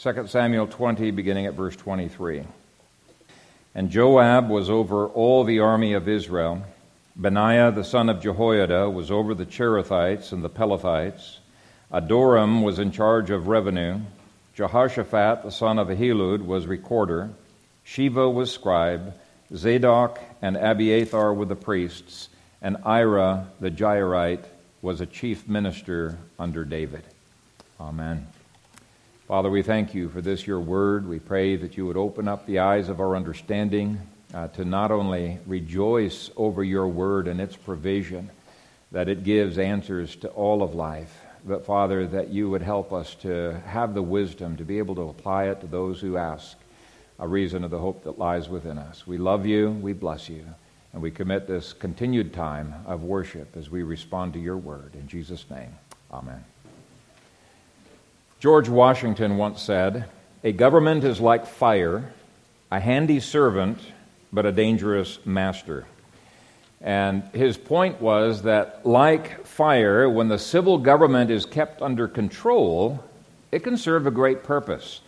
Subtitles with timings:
[0.00, 2.44] 2 Samuel 20, beginning at verse 23.
[3.74, 6.62] And Joab was over all the army of Israel.
[7.16, 11.38] Benaiah the son of Jehoiada was over the Cherethites and the Pelethites.
[11.92, 13.98] Adoram was in charge of revenue.
[14.54, 17.30] Jehoshaphat the son of Ahilud was recorder.
[17.84, 19.14] Sheva was scribe.
[19.52, 22.28] Zadok and Abiathar were the priests.
[22.62, 24.44] And Ira the Jairite
[24.80, 27.02] was a chief minister under David.
[27.80, 28.28] Amen.
[29.28, 31.06] Father, we thank you for this, your word.
[31.06, 34.00] We pray that you would open up the eyes of our understanding
[34.32, 38.30] uh, to not only rejoice over your word and its provision,
[38.90, 43.14] that it gives answers to all of life, but Father, that you would help us
[43.16, 46.56] to have the wisdom to be able to apply it to those who ask
[47.18, 49.06] a reason of the hope that lies within us.
[49.06, 50.46] We love you, we bless you,
[50.94, 54.94] and we commit this continued time of worship as we respond to your word.
[54.94, 55.76] In Jesus' name,
[56.10, 56.42] amen.
[58.40, 60.04] George Washington once said,
[60.44, 62.12] A government is like fire,
[62.70, 63.80] a handy servant,
[64.32, 65.86] but a dangerous master.
[66.80, 73.02] And his point was that, like fire, when the civil government is kept under control,
[73.50, 75.00] it can serve a great purpose.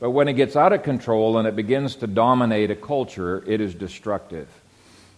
[0.00, 3.60] But when it gets out of control and it begins to dominate a culture, it
[3.60, 4.48] is destructive.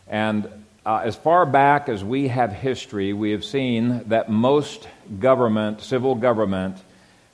[0.08, 0.48] And
[0.84, 4.88] uh, as far back as we have history, we have seen that most
[5.20, 6.78] government, civil government,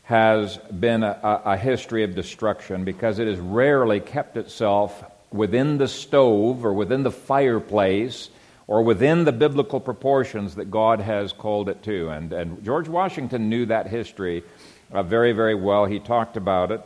[0.07, 5.89] has been a, a, history of destruction because it has rarely kept itself within the
[5.89, 8.31] stove or within the fireplace
[8.69, 12.09] or within the biblical proportions that God has called it to.
[12.11, 14.45] And, and George Washington knew that history
[14.93, 15.87] uh, very, very well.
[15.87, 16.81] He talked about it.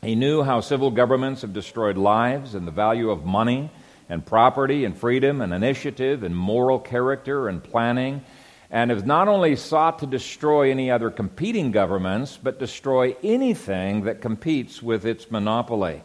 [0.00, 3.70] He knew how civil governments have destroyed lives and the value of money
[4.08, 8.24] and property and freedom and initiative and moral character and planning
[8.72, 14.22] and has not only sought to destroy any other competing governments, but destroy anything that
[14.22, 16.02] competes with its monopoly.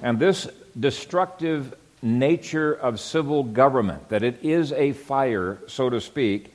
[0.00, 0.48] And this
[0.78, 6.54] destructive nature of civil government, that it is a fire, so to speak,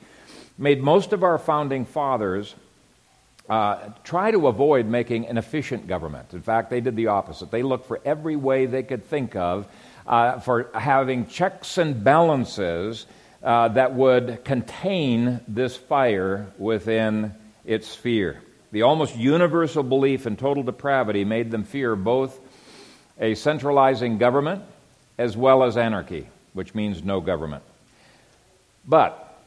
[0.56, 2.54] made most of our founding fathers
[3.50, 6.32] uh, try to avoid making an efficient government.
[6.32, 7.50] In fact, they did the opposite.
[7.50, 9.66] They looked for every way they could think of
[10.06, 13.06] uh, for having checks and balances
[13.42, 17.34] uh, that would contain this fire within
[17.64, 18.42] its sphere.
[18.72, 22.38] The almost universal belief in total depravity made them fear both
[23.18, 24.62] a centralizing government
[25.18, 27.62] as well as anarchy, which means no government.
[28.86, 29.38] But,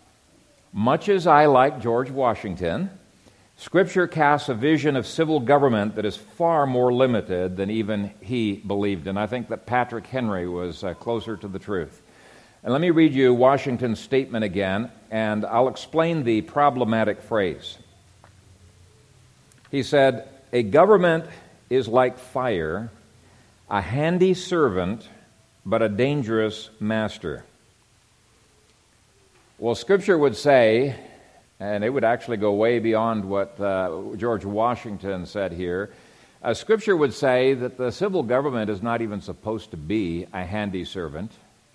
[0.72, 2.92] much as I like George Washington,
[3.58, 8.54] Scripture casts a vision of civil government that is far more limited than even he
[8.54, 9.08] believed.
[9.08, 12.02] And I think that Patrick Henry was uh, closer to the truth.
[12.64, 17.78] And let me read you Washington's statement again, and I'll explain the problematic phrase.
[19.70, 21.26] He said, A government
[21.70, 22.90] is like fire,
[23.70, 25.10] a handy servant,
[25.66, 27.44] but a dangerous master.
[29.58, 30.96] Well, Scripture would say,
[31.60, 35.92] and it would actually go way beyond what uh, George Washington said here.
[36.42, 40.44] Uh, scripture would say that the civil government is not even supposed to be a
[40.44, 41.32] handy servant.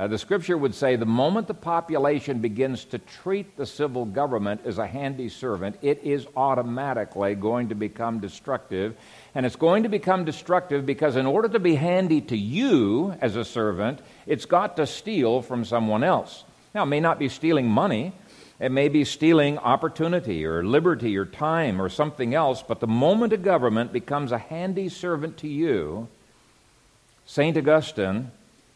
[0.06, 4.78] The scripture would say the moment the population begins to treat the civil government as
[4.78, 8.96] a handy servant, it is automatically going to become destructive.
[9.34, 13.34] And it's going to become destructive because, in order to be handy to you as
[13.34, 16.44] a servant, it's got to steal from someone else.
[16.76, 18.12] Now, it may not be stealing money,
[18.60, 23.32] it may be stealing opportunity or liberty or time or something else, but the moment
[23.32, 26.06] a government becomes a handy servant to you,
[27.26, 27.56] St.
[27.56, 28.30] Augustine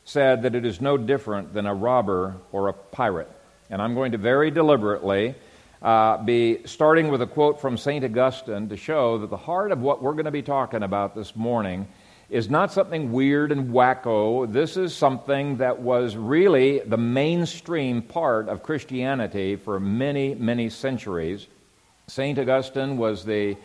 [0.04, 3.30] said that it is no different than a robber or a pirate.
[3.70, 5.34] And I'm going to very deliberately
[5.80, 8.04] uh, be starting with a quote from St.
[8.04, 11.34] Augustine to show that the heart of what we're going to be talking about this
[11.34, 11.88] morning
[12.30, 14.50] is not something weird and wacko.
[14.50, 21.46] This is something that was really the mainstream part of Christianity for many, many centuries.
[22.06, 22.38] St.
[22.38, 23.56] Augustine was the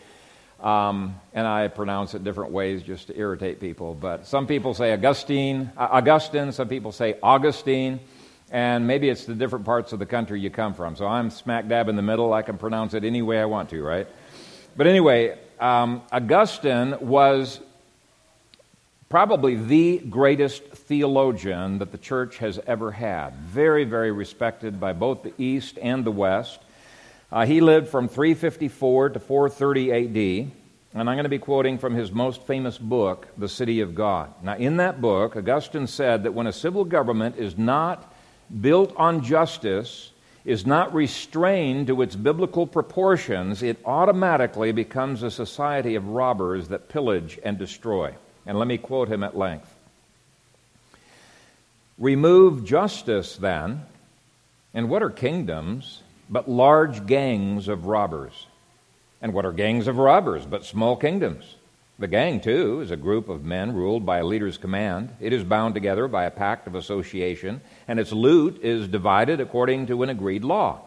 [0.60, 3.94] um, and I pronounce it different ways just to irritate people.
[3.94, 8.00] But some people say Augustine, Augustine, some people say Augustine,
[8.50, 10.96] and maybe it's the different parts of the country you come from.
[10.96, 12.32] So I'm smack dab in the middle.
[12.32, 14.08] I can pronounce it any way I want to, right?
[14.76, 17.60] But anyway, um, Augustine was
[19.08, 23.34] probably the greatest theologian that the church has ever had.
[23.36, 26.58] Very, very respected by both the East and the West.
[27.30, 30.50] Uh, he lived from 354 to 430 AD,
[30.94, 34.32] and I'm going to be quoting from his most famous book, The City of God.
[34.42, 38.14] Now, in that book, Augustine said that when a civil government is not
[38.62, 40.10] built on justice,
[40.46, 46.88] is not restrained to its biblical proportions, it automatically becomes a society of robbers that
[46.88, 48.14] pillage and destroy.
[48.46, 49.68] And let me quote him at length.
[51.98, 53.82] Remove justice, then,
[54.72, 58.46] and what are kingdoms but large gangs of robbers?
[59.20, 61.56] And what are gangs of robbers but small kingdoms?
[61.98, 65.10] The gang, too, is a group of men ruled by a leader's command.
[65.20, 69.86] It is bound together by a pact of association, and its loot is divided according
[69.88, 70.80] to an agreed law.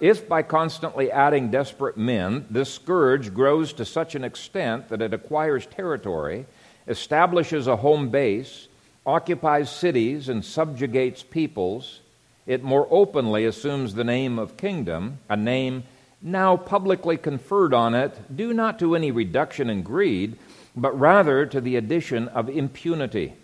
[0.00, 5.12] If by constantly adding desperate men, this scourge grows to such an extent that it
[5.12, 6.46] acquires territory,
[6.88, 8.68] establishes a home base,
[9.04, 12.00] occupies cities, and subjugates peoples,
[12.46, 15.84] it more openly assumes the name of kingdom, a name
[16.22, 20.38] now publicly conferred on it, due not to any reduction in greed,
[20.74, 23.34] but rather to the addition of impunity.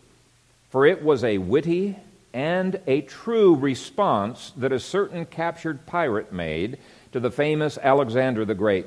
[0.71, 1.97] For it was a witty
[2.33, 6.79] and a true response that a certain captured pirate made
[7.13, 8.87] to the famous Alexander the Great.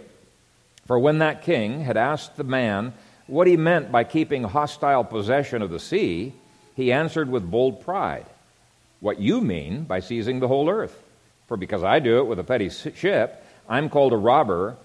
[0.85, 2.93] For when that king had asked the man
[3.27, 6.33] what he meant by keeping hostile possession of the sea,
[6.75, 8.25] he answered with bold pride,
[9.05, 10.99] What you mean by seizing the whole earth.
[11.45, 14.77] For because I do it with a petty ship, I'm called a robber,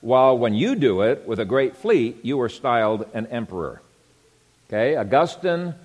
[0.00, 3.80] while when you do it with a great fleet, you are styled an emperor.
[4.66, 5.76] Okay, Augustine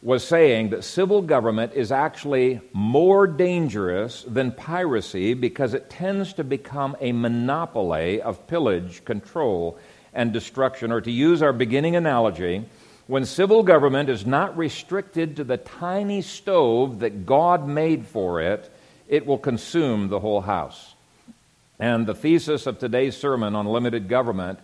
[0.00, 6.44] was saying that civil government is actually more dangerous than piracy because it tends to
[6.44, 9.76] become a monopoly of pillage, control,
[10.12, 10.92] and destruction.
[10.92, 12.64] Or to use our beginning analogy,
[13.06, 18.70] when civil government is not restricted to the tiny stove that God made for it,
[19.08, 20.94] it will consume the whole house.
[21.78, 24.58] And the thesis of today's sermon on limited government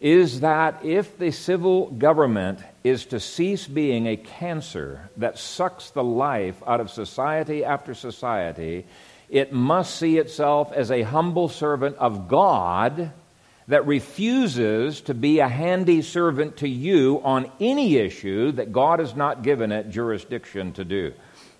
[0.00, 6.04] is that if the civil government is to cease being a cancer that sucks the
[6.04, 8.86] life out of society after society,
[9.28, 13.12] it must see itself as a humble servant of God
[13.68, 19.14] that refuses to be a handy servant to you on any issue that God has
[19.14, 21.12] not given it jurisdiction to do.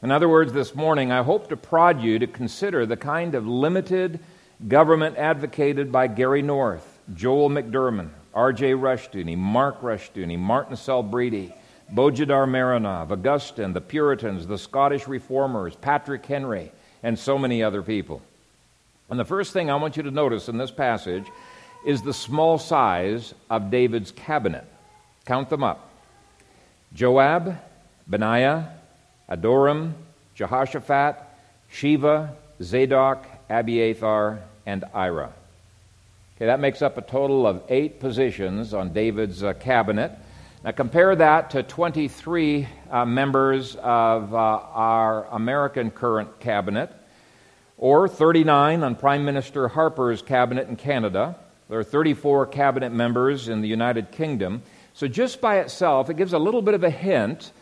[0.03, 3.47] In other words, this morning, I hope to prod you to consider the kind of
[3.47, 4.21] limited
[4.67, 8.73] Government advocated by Gary North, Joel McDurmon, R.J.
[8.73, 11.53] Rushdoony, Mark Rushdoony, Martin Selbrede,
[11.95, 16.73] Bojidar Marinov, Augustine, the Puritans, the Scottish Reformers, Patrick Henry,
[17.05, 18.21] and so many other people.
[19.09, 21.27] And the first thing I want you to notice in this passage
[21.85, 24.65] is the small size of David's cabinet.
[25.25, 25.91] Count them up
[26.95, 27.57] Joab,
[28.07, 28.73] Benaiah,
[29.29, 29.93] Adoram,
[30.35, 31.17] Jehoshaphat,
[31.73, 32.31] Sheva,
[32.63, 35.33] Zadok, Abiathar, and Ira.
[36.37, 40.13] Okay, that makes up a total of eight positions on David's uh, cabinet.
[40.65, 46.93] Now compare that to 23 uh, members of uh, our American current cabinet,
[47.77, 51.37] or 39 on Prime Minister Harper's cabinet in Canada.
[51.69, 54.63] There are 34 cabinet members in the United Kingdom.
[54.95, 57.53] So just by itself, it gives a little bit of a hint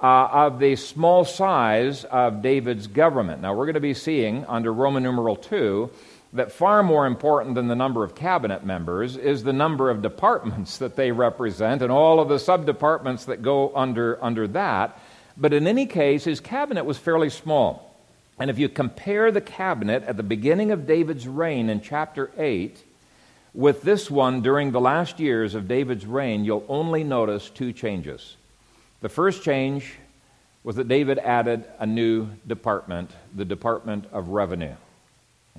[0.00, 3.42] uh, of the small size of David's government.
[3.42, 5.90] Now, we're going to be seeing under Roman numeral 2
[6.34, 10.78] that far more important than the number of cabinet members is the number of departments
[10.78, 15.00] that they represent and all of the subdepartments that go under, under that.
[15.36, 17.96] But in any case, his cabinet was fairly small.
[18.38, 22.84] And if you compare the cabinet at the beginning of David's reign in chapter 8
[23.56, 28.36] with this one during the last years of David's reign, you'll only notice two changes.
[29.00, 29.94] The first change
[30.62, 34.74] was that David added a new department, the Department of Revenue.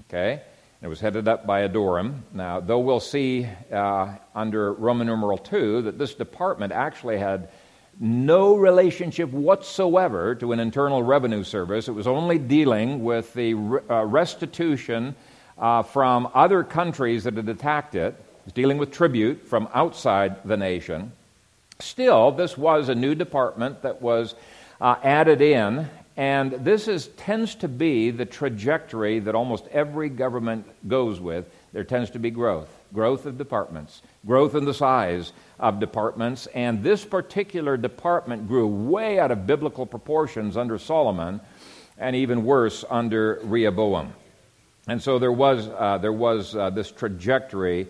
[0.01, 0.41] Okay?
[0.81, 2.19] It was headed up by Adoram.
[2.33, 7.49] Now, though we'll see uh, under Roman numeral 2 that this department actually had
[7.99, 13.55] no relationship whatsoever to an internal revenue service, it was only dealing with the
[13.89, 15.15] uh, restitution
[15.59, 18.15] uh, from other countries that had attacked it,
[18.53, 21.11] dealing with tribute from outside the nation.
[21.79, 24.35] Still, this was a new department that was
[24.79, 30.65] uh, added in and this is, tends to be the trajectory that almost every government
[30.87, 31.45] goes with.
[31.73, 36.47] There tends to be growth growth of departments, growth in the size of departments.
[36.55, 41.41] And this particular department grew way out of biblical proportions under Solomon,
[41.97, 44.13] and even worse under Rehoboam.
[44.87, 47.87] And so there was, uh, there was uh, this trajectory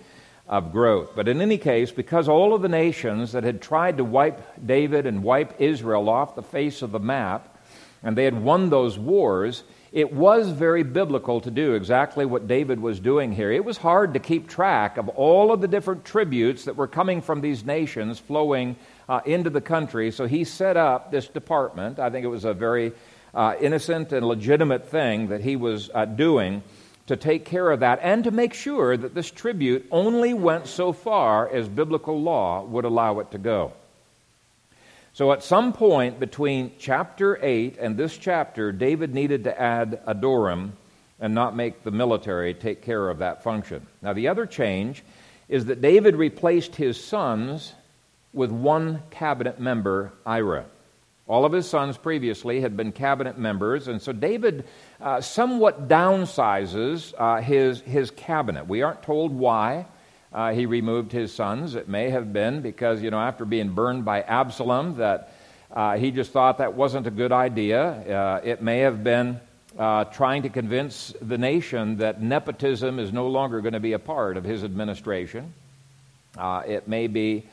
[0.47, 1.11] of growth.
[1.15, 5.05] But in any case, because all of the nations that had tried to wipe David
[5.05, 7.55] and wipe Israel off the face of the map,
[8.01, 12.79] and they had won those wars, it was very biblical to do exactly what David
[12.79, 13.51] was doing here.
[13.51, 17.21] It was hard to keep track of all of the different tributes that were coming
[17.21, 18.75] from these nations flowing
[19.07, 20.11] uh, into the country.
[20.11, 21.99] So he set up this department.
[21.99, 22.93] I think it was a very
[23.33, 26.63] uh, innocent and legitimate thing that he was uh, doing
[27.07, 30.93] to take care of that and to make sure that this tribute only went so
[30.93, 33.73] far as biblical law would allow it to go.
[35.13, 40.73] So, at some point between chapter 8 and this chapter, David needed to add Adoram
[41.19, 43.87] and not make the military take care of that function.
[44.03, 45.03] Now, the other change
[45.49, 47.73] is that David replaced his sons
[48.31, 50.65] with one cabinet member, Ira.
[51.27, 54.65] All of his sons previously had been cabinet members, and so David
[55.01, 58.65] uh, somewhat downsizes uh, his, his cabinet.
[58.65, 59.87] We aren't told why
[60.31, 61.75] uh, he removed his sons.
[61.75, 65.33] It may have been because, you know, after being burned by Absalom, that
[65.69, 67.83] uh, he just thought that wasn't a good idea.
[67.83, 69.37] Uh, it may have been
[69.77, 73.99] uh, trying to convince the nation that nepotism is no longer going to be a
[73.99, 75.53] part of his administration.
[76.37, 77.43] it may be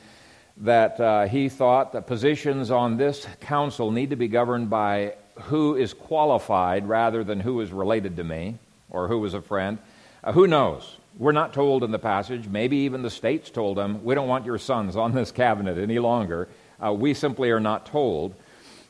[0.57, 5.75] that uh, he thought that positions on this council need to be governed by who
[5.75, 8.55] is qualified rather than who is related to me
[8.89, 9.77] or who is a friend.
[10.23, 10.97] Uh, who knows?
[11.17, 12.47] We're not told in the passage.
[12.47, 15.99] Maybe even the states told him, we don't want your sons on this cabinet any
[15.99, 16.47] longer.
[16.83, 18.35] Uh, we simply are not told.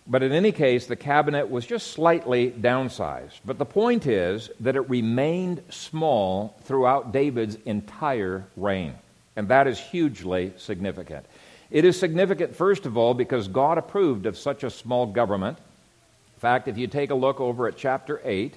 [0.08, 3.40] But in any case, the cabinet was just slightly downsized.
[3.44, 8.94] But the point is that it remained small throughout David's entire reign.
[9.36, 11.26] And that is hugely significant.
[11.72, 15.58] It is significant, first of all, because God approved of such a small government.
[15.58, 18.56] In fact, if you take a look over at chapter 8,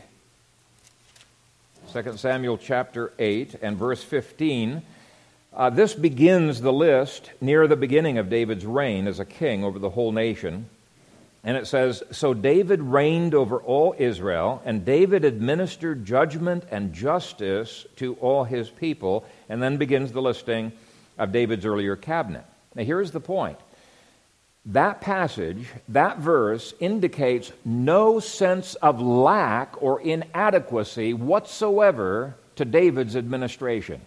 [1.93, 4.83] 2 Samuel chapter 8 and verse 15,
[5.55, 9.79] uh, this begins the list near the beginning of David's reign as a king over
[9.79, 10.69] the whole nation.
[11.45, 17.87] And it says, So David reigned over all Israel, and David administered judgment and justice
[17.97, 19.25] to all his people.
[19.49, 20.73] And then begins the listing
[21.17, 22.45] of David's earlier cabinet.
[22.75, 23.59] Now, here's the point
[24.67, 34.03] that passage, that verse, indicates no sense of lack or inadequacy whatsoever to David's administration.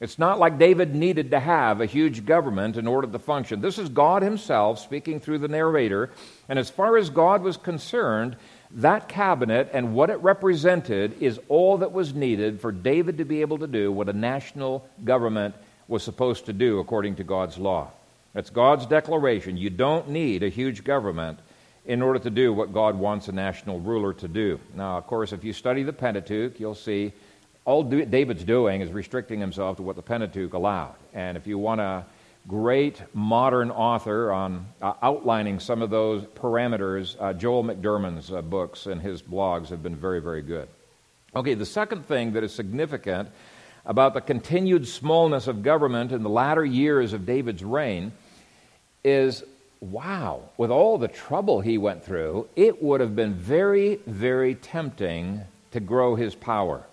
[0.00, 3.60] It's not like David needed to have a huge government in order to function.
[3.60, 6.10] This is God Himself speaking through the narrator.
[6.48, 8.36] And as far as God was concerned,
[8.70, 13.40] that cabinet and what it represented is all that was needed for David to be
[13.40, 15.56] able to do what a national government
[15.88, 17.90] was supposed to do according to God's law.
[18.34, 19.56] That's God's declaration.
[19.56, 21.40] You don't need a huge government
[21.86, 24.60] in order to do what God wants a national ruler to do.
[24.74, 27.12] Now, of course, if you study the Pentateuch, you'll see
[27.64, 30.94] all David's doing is restricting himself to what the Pentateuch allowed.
[31.14, 32.04] And if you want a
[32.46, 38.86] great modern author on uh, outlining some of those parameters, uh, Joel McDurmon's uh, books
[38.86, 40.68] and his blogs have been very, very good.
[41.36, 43.28] Okay, the second thing that is significant
[43.88, 48.12] about the continued smallness of government in the latter years of David's reign
[49.02, 49.42] is
[49.80, 55.40] wow, with all the trouble he went through, it would have been very, very tempting
[55.70, 56.84] to grow his power.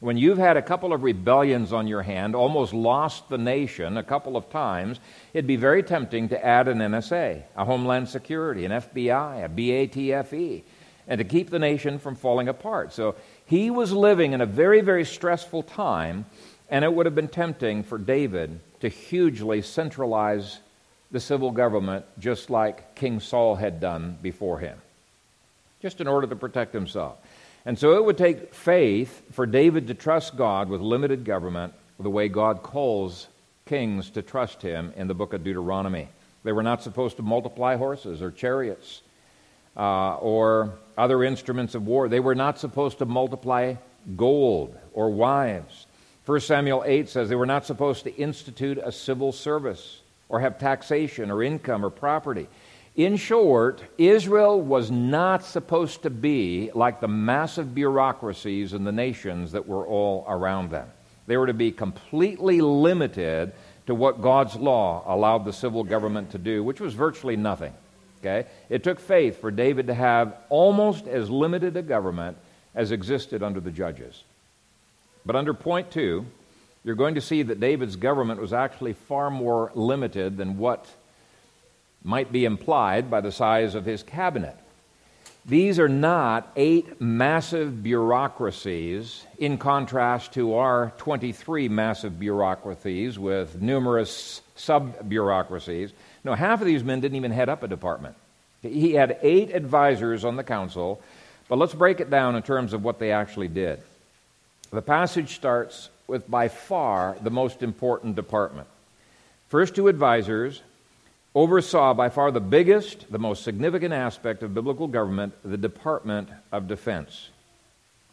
[0.00, 4.02] When you've had a couple of rebellions on your hand, almost lost the nation a
[4.02, 5.00] couple of times,
[5.32, 10.62] it'd be very tempting to add an NSA, a Homeland Security, an FBI, a BATFE,
[11.08, 12.92] and to keep the nation from falling apart.
[12.92, 13.14] So
[13.54, 16.26] he was living in a very, very stressful time,
[16.68, 20.58] and it would have been tempting for David to hugely centralize
[21.12, 24.76] the civil government just like King Saul had done before him,
[25.80, 27.16] just in order to protect himself.
[27.64, 32.10] And so it would take faith for David to trust God with limited government the
[32.10, 33.28] way God calls
[33.66, 36.08] kings to trust him in the book of Deuteronomy.
[36.42, 39.02] They were not supposed to multiply horses or chariots
[39.76, 42.08] uh, or other instruments of war.
[42.08, 43.74] They were not supposed to multiply
[44.16, 45.86] gold or wives.
[46.26, 50.58] 1 Samuel 8 says they were not supposed to institute a civil service or have
[50.58, 52.48] taxation or income or property.
[52.96, 59.52] In short, Israel was not supposed to be like the massive bureaucracies in the nations
[59.52, 60.88] that were all around them.
[61.26, 63.52] They were to be completely limited
[63.86, 67.74] to what God's law allowed the civil government to do, which was virtually nothing.
[68.24, 68.48] Okay?
[68.70, 72.38] It took faith for David to have almost as limited a government
[72.74, 74.24] as existed under the judges.
[75.26, 76.24] But under point two,
[76.84, 80.86] you're going to see that David's government was actually far more limited than what
[82.02, 84.56] might be implied by the size of his cabinet.
[85.46, 94.40] These are not eight massive bureaucracies in contrast to our 23 massive bureaucracies with numerous
[94.54, 95.92] sub bureaucracies.
[96.24, 98.16] No, half of these men didn't even head up a department.
[98.62, 101.00] He had eight advisors on the council,
[101.48, 103.80] but let's break it down in terms of what they actually did.
[104.70, 108.66] The passage starts with by far the most important department.
[109.48, 110.62] First two advisors
[111.34, 116.68] oversaw by far the biggest, the most significant aspect of biblical government, the Department of
[116.68, 117.28] Defense.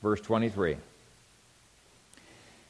[0.02, 0.78] Verse 23.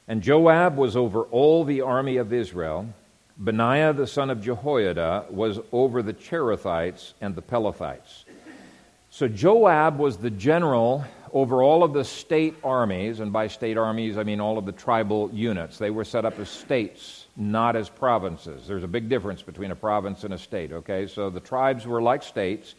[0.07, 2.93] And Joab was over all the army of Israel.
[3.41, 8.25] Benaiah the son of Jehoiada was over the Cherethites and the Pelethites.
[9.09, 14.15] So Joab was the general over all of the state armies, and by state armies
[14.15, 15.79] I mean all of the tribal units.
[15.79, 18.67] They were set up as states, not as provinces.
[18.67, 21.07] There's a big difference between a province and a state, okay?
[21.07, 22.75] So the tribes were like states.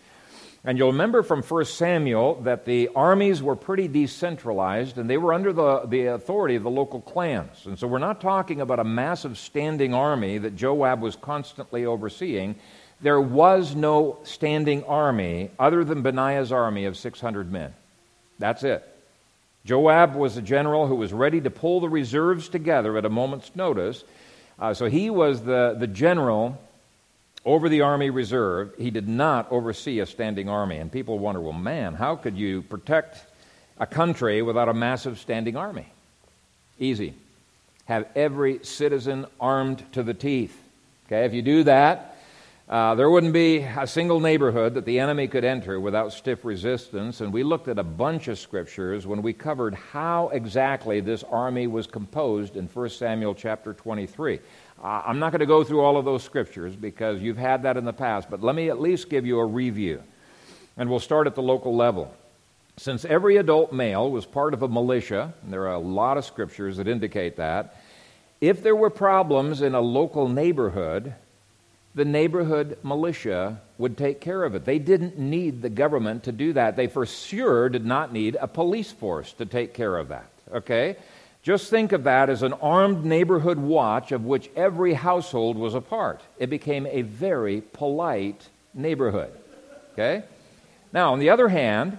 [0.64, 5.33] And you'll remember from 1 Samuel that the armies were pretty decentralized and they were
[5.33, 7.66] under the, the authority of the local clans.
[7.66, 12.54] And so we're not talking about a massive standing army that Joab was constantly overseeing.
[13.00, 17.75] There was no standing army other than Benaiah's army of 600 men.
[18.38, 18.88] That's it.
[19.64, 23.50] Joab was a general who was ready to pull the reserves together at a moment's
[23.57, 24.04] notice.
[24.61, 26.61] Uh, so he was the, the general
[27.44, 28.72] over the army reserve.
[28.78, 30.78] He did not oversee a standing army.
[30.78, 33.25] And people wonder, well, man, how could you protect
[33.78, 35.87] a country without a massive standing army?
[36.78, 37.14] Easy.
[37.87, 40.56] Have every citizen armed to the teeth.
[41.06, 42.16] Okay, if you do that,
[42.68, 47.20] uh, there wouldn't be a single neighborhood that the enemy could enter without stiff resistance.
[47.20, 51.66] And we looked at a bunch of scriptures when we covered how exactly this army
[51.66, 54.38] was composed in 1 Samuel chapter 23.
[54.82, 57.84] I'm not going to go through all of those scriptures because you've had that in
[57.84, 60.02] the past, but let me at least give you a review.
[60.76, 62.12] And we'll start at the local level.
[62.78, 66.24] Since every adult male was part of a militia, and there are a lot of
[66.24, 67.76] scriptures that indicate that,
[68.40, 71.14] if there were problems in a local neighborhood,
[71.94, 74.64] the neighborhood militia would take care of it.
[74.64, 76.74] They didn't need the government to do that.
[76.74, 80.28] They for sure did not need a police force to take care of that.
[80.52, 80.96] Okay?
[81.42, 85.80] Just think of that as an armed neighborhood watch of which every household was a
[85.80, 86.20] part.
[86.38, 89.32] It became a very polite neighborhood.
[89.92, 90.22] Okay?
[90.92, 91.99] Now, on the other hand,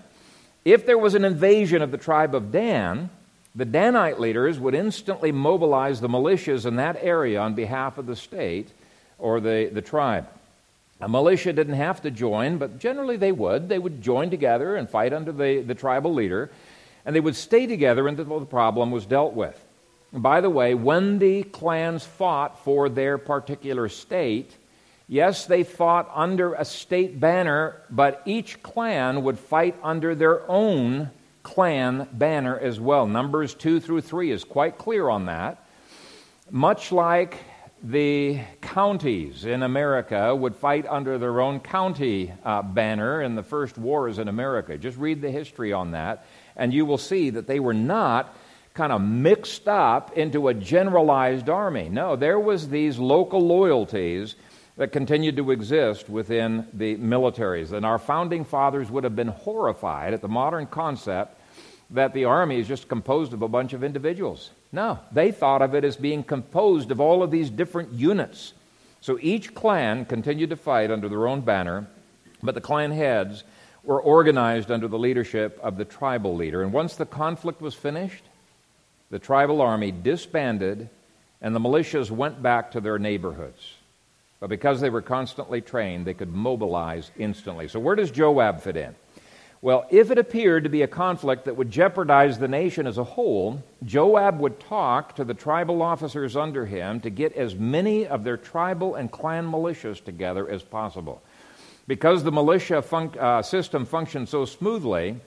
[0.64, 3.10] if there was an invasion of the tribe of Dan,
[3.54, 8.16] the Danite leaders would instantly mobilize the militias in that area on behalf of the
[8.16, 8.70] state
[9.20, 10.28] or the, the tribe.
[11.02, 13.68] A militia didn't have to join, but generally they would.
[13.68, 16.50] They would join together and fight under the, the tribal leader,
[17.06, 19.64] and they would stay together until the problem was dealt with.
[20.12, 24.56] And by the way, when the clans fought for their particular state,
[25.08, 31.10] yes, they fought under a state banner, but each clan would fight under their own
[31.42, 33.06] clan banner as well.
[33.08, 35.68] Numbers 2 through 3 is quite clear on that.
[36.50, 37.38] Much like
[37.84, 43.78] the counties in America would fight under their own county uh, banner in the first
[43.78, 44.78] wars in America.
[44.78, 48.36] Just read the history on that, and you will see that they were not
[48.74, 51.90] kind of mixed up into a generalized army.
[51.90, 54.36] No, there was these local loyalties
[54.78, 57.72] that continued to exist within the militaries.
[57.72, 61.40] And our founding fathers would have been horrified at the modern concept
[61.92, 64.50] that the army is just composed of a bunch of individuals.
[64.72, 68.54] No, they thought of it as being composed of all of these different units.
[69.02, 71.86] So each clan continued to fight under their own banner,
[72.42, 73.44] but the clan heads
[73.84, 76.64] were organized under the leadership of the tribal leader.
[76.64, 78.24] And once the conflict was finished,
[79.10, 80.90] the tribal army disbanded
[81.42, 83.76] and the militias went back to their neighborhoods.
[84.40, 87.68] But because they were constantly trained, they could mobilize instantly.
[87.68, 88.96] So, where does Joab fit in?
[89.62, 93.04] Well, if it appeared to be a conflict that would jeopardize the nation as a
[93.06, 98.26] whole, Joab would talk to the tribal officers under him to get as many of
[98.26, 101.22] their tribal and clan militias together as possible.
[101.88, 105.18] Because the militia fun- uh, system functioned so smoothly,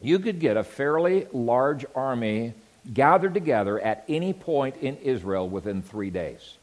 [0.00, 2.54] you could get a fairly large army
[2.92, 6.56] gathered together at any point in Israel within three days.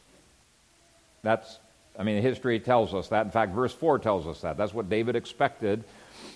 [1.23, 1.57] That's,
[1.97, 3.25] I mean, history tells us that.
[3.25, 4.57] In fact, verse 4 tells us that.
[4.57, 5.83] That's what David expected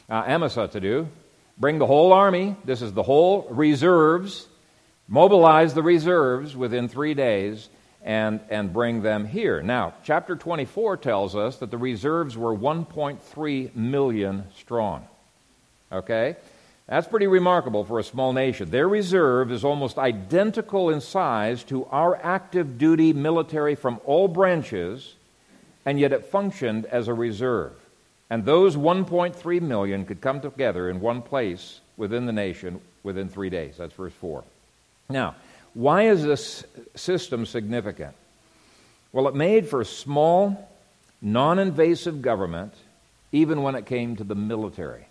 [0.10, 1.08] uh, Amasa to do.
[1.58, 4.48] Bring the whole army, this is the whole reserves,
[5.08, 7.70] mobilize the reserves within three days
[8.04, 9.62] and, and bring them here.
[9.62, 15.08] Now, chapter 24 tells us that the reserves were 1.3 million strong.
[15.92, 16.36] Okay?
[16.88, 18.70] That's pretty remarkable for a small nation.
[18.70, 25.16] Their reserve is almost identical in size to our active duty military from all branches,
[25.86, 27.74] and yet it functioned as a reserve.
[28.30, 33.50] And those 1.3 million could come together in one place within the nation within three
[33.50, 33.76] days.
[33.78, 34.44] That's verse 4.
[35.10, 35.36] Now,
[35.78, 36.64] why is this
[36.96, 38.16] system significant?
[39.12, 40.68] Well, it made for a small,
[41.22, 42.74] non invasive government,
[43.32, 45.06] even when it came to the military.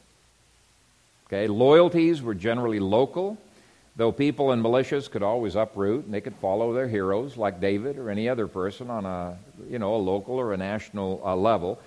[1.29, 3.39] Okay, loyalties were generally local.
[3.95, 7.97] Though people and militias could always uproot and they could follow their heroes like David
[7.97, 9.39] or any other person on a,
[9.71, 11.79] you know, a local or a national uh, level,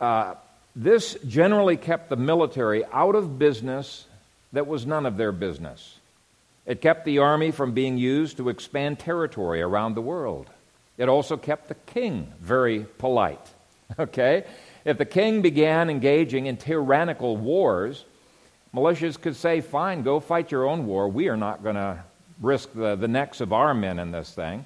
[0.00, 0.36] uh,
[0.76, 4.06] this generally kept the military out of business
[4.52, 5.98] that was none of their business.
[6.64, 10.48] It kept the army from being used to expand territory around the world.
[10.96, 13.50] It also kept the king very polite.
[13.98, 14.44] Okay?
[14.86, 18.06] If the king began engaging in tyrannical wars,
[18.74, 21.08] militias could say, Fine, go fight your own war.
[21.08, 22.02] We are not going to
[22.40, 24.64] risk the, the necks of our men in this thing.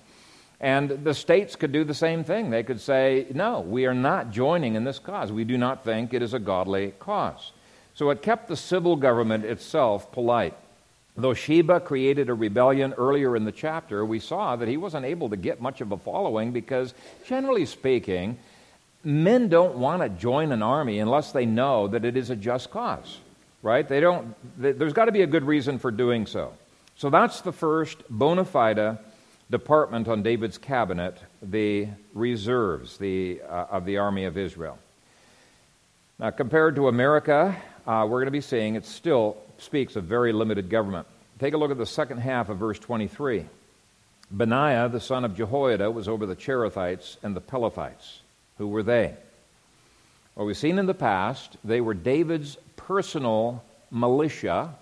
[0.61, 2.51] And the states could do the same thing.
[2.51, 5.33] They could say, No, we are not joining in this cause.
[5.33, 7.51] We do not think it is a godly cause.
[7.95, 10.55] So it kept the civil government itself polite.
[11.19, 15.31] Though Sheba created a rebellion earlier in the chapter, we saw that he wasn't able
[15.31, 16.93] to get much of a following because,
[17.27, 18.39] generally speaking,
[19.03, 22.71] men don't want to join an army unless they know that it is a just
[22.71, 23.19] cause,
[23.63, 23.89] right?
[23.89, 26.53] They don't, there's got to be a good reason for doing so.
[26.97, 28.99] So that's the first bona fide
[29.51, 34.79] department on David's cabinet, the reserves the, uh, of the army of Israel.
[36.19, 40.33] Now, compared to America, uh, we're going to be seeing it's still speaks of very
[40.33, 41.07] limited government.
[41.39, 43.47] Take a look at the second half of verse 23.
[44.31, 48.21] Benaiah, the son of Jehoiada, was over the Cherethites and the Pelethites.
[48.59, 49.15] Who were they?
[50.35, 54.75] Well, we've seen in the past, they were David's personal militia,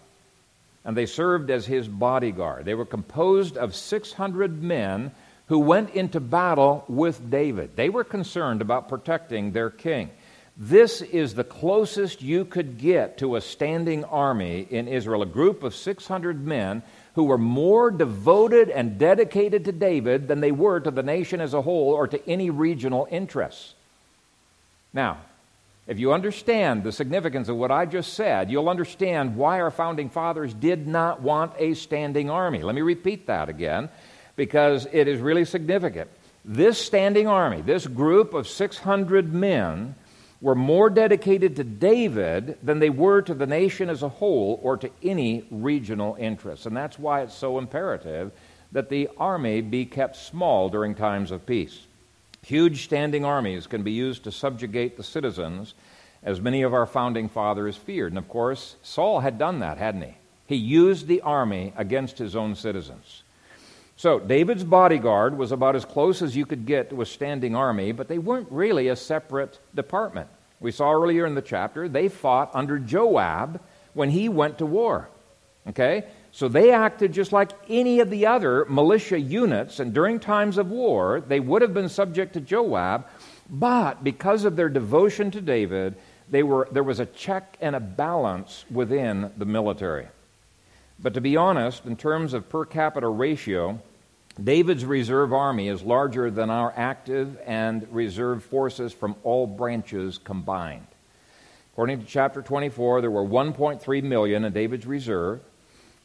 [0.84, 2.64] and they served as his bodyguard.
[2.64, 5.12] They were composed of 600 men
[5.46, 7.76] who went into battle with David.
[7.76, 10.10] They were concerned about protecting their king.
[10.56, 15.64] This is the closest you could get to a standing army in Israel, a group
[15.64, 16.82] of 600 men
[17.16, 21.54] who were more devoted and dedicated to David than they were to the nation as
[21.54, 23.74] a whole or to any regional interests.
[24.92, 25.18] Now,
[25.86, 30.08] if you understand the significance of what I just said, you'll understand why our founding
[30.08, 32.62] fathers did not want a standing army.
[32.62, 33.90] Let me repeat that again
[34.36, 36.10] because it is really significant.
[36.44, 39.94] This standing army, this group of 600 men,
[40.40, 44.76] were more dedicated to David than they were to the nation as a whole or
[44.76, 46.66] to any regional interests.
[46.66, 48.30] And that's why it's so imperative
[48.72, 51.86] that the army be kept small during times of peace.
[52.44, 55.74] Huge standing armies can be used to subjugate the citizens,
[56.22, 58.12] as many of our founding fathers feared.
[58.12, 60.14] And of course, Saul had done that, hadn't he?
[60.46, 63.23] He used the army against his own citizens.
[63.96, 67.92] So, David's bodyguard was about as close as you could get to a standing army,
[67.92, 70.28] but they weren't really a separate department.
[70.58, 73.60] We saw earlier in the chapter, they fought under Joab
[73.92, 75.08] when he went to war.
[75.68, 76.04] Okay?
[76.32, 80.70] So they acted just like any of the other militia units, and during times of
[80.70, 83.06] war, they would have been subject to Joab,
[83.48, 85.94] but because of their devotion to David,
[86.28, 90.08] they were, there was a check and a balance within the military.
[90.98, 93.80] But to be honest, in terms of per capita ratio,
[94.42, 100.86] David's reserve army is larger than our active and reserve forces from all branches combined.
[101.72, 105.40] According to chapter 24, there were 1.3 million in David's reserve.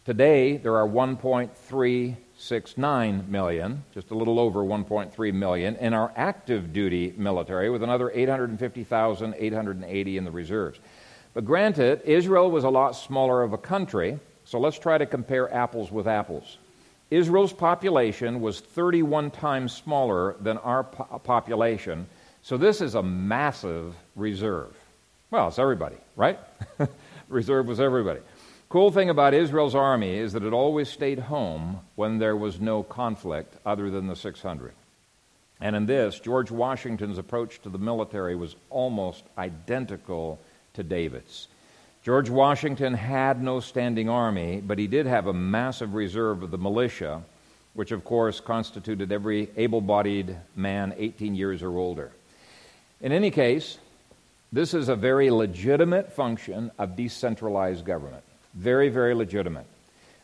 [0.06, 7.13] Today, there are 1.369 million, just a little over 1.3 million, in our active duty
[7.17, 10.80] military, with another 850,880 in the reserves.
[11.34, 14.19] But granted, Israel was a lot smaller of a country,
[14.50, 16.58] so let's try to compare apples with apples.
[17.12, 22.08] Israel's population was 31 times smaller than our po- population,
[22.42, 24.76] so this is a massive reserve.
[25.30, 26.40] Well, it's everybody, right?
[27.30, 28.22] reserve was everybody.
[28.70, 32.82] Cool thing about Israel's army is that it always stayed home when there was no
[32.82, 34.74] conflict other than the 600.
[35.62, 40.40] And in this, George Washington's approach to the military was almost identical
[40.74, 41.50] to David's.
[42.10, 46.58] George Washington had no standing army, but he did have a massive reserve of the
[46.58, 47.22] militia,
[47.76, 52.12] which of course constituted every able bodied man 18 years or older.
[53.00, 53.78] In any case,
[54.52, 58.24] this is a very legitimate function of decentralized government.
[58.56, 59.67] Very, very legitimate.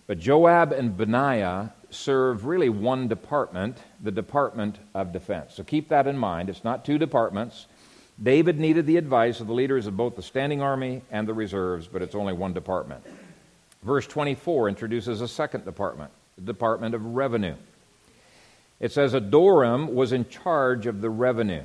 [0.07, 5.53] But Joab and Benaiah serve really one department, the Department of Defense.
[5.53, 6.49] So keep that in mind.
[6.49, 7.67] It's not two departments.
[8.21, 11.87] David needed the advice of the leaders of both the standing army and the reserves,
[11.87, 13.03] but it's only one department.
[13.83, 17.55] Verse 24 introduces a second department, the Department of Revenue.
[18.79, 21.63] It says Adoram was in charge of the revenue.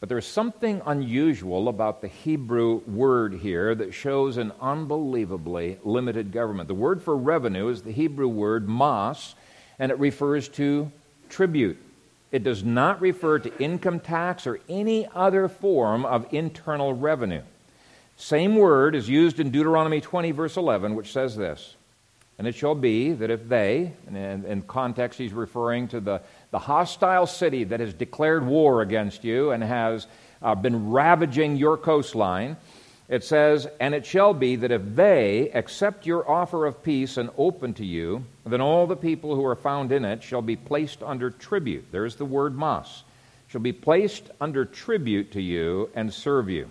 [0.00, 6.68] But there's something unusual about the Hebrew word here that shows an unbelievably limited government.
[6.68, 9.34] The word for revenue is the Hebrew word mas,
[9.78, 10.92] and it refers to
[11.30, 11.78] tribute.
[12.36, 17.40] It does not refer to income tax or any other form of internal revenue.
[18.18, 21.76] Same word is used in Deuteronomy 20, verse 11, which says this
[22.38, 26.20] And it shall be that if they, and in context he's referring to the,
[26.50, 30.06] the hostile city that has declared war against you and has
[30.42, 32.58] uh, been ravaging your coastline,
[33.08, 37.30] it says, And it shall be that if they accept your offer of peace and
[37.38, 41.02] open to you, then all the people who are found in it shall be placed
[41.02, 41.86] under tribute.
[41.92, 43.04] There's the word mas.
[43.48, 46.68] Shall be placed under tribute to you and serve you.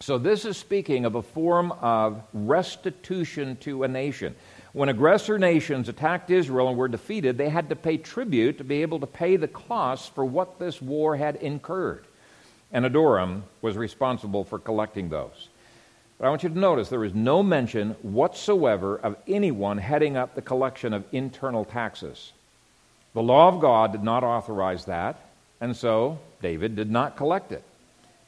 [0.00, 4.34] So this is speaking of a form of restitution to a nation.
[4.72, 8.82] When aggressor nations attacked Israel and were defeated, they had to pay tribute to be
[8.82, 12.04] able to pay the costs for what this war had incurred.
[12.72, 15.48] And Adoram was responsible for collecting those.
[16.18, 20.34] But I want you to notice there is no mention whatsoever of anyone heading up
[20.34, 22.32] the collection of internal taxes.
[23.14, 25.18] The law of God did not authorize that,
[25.60, 27.62] and so David did not collect it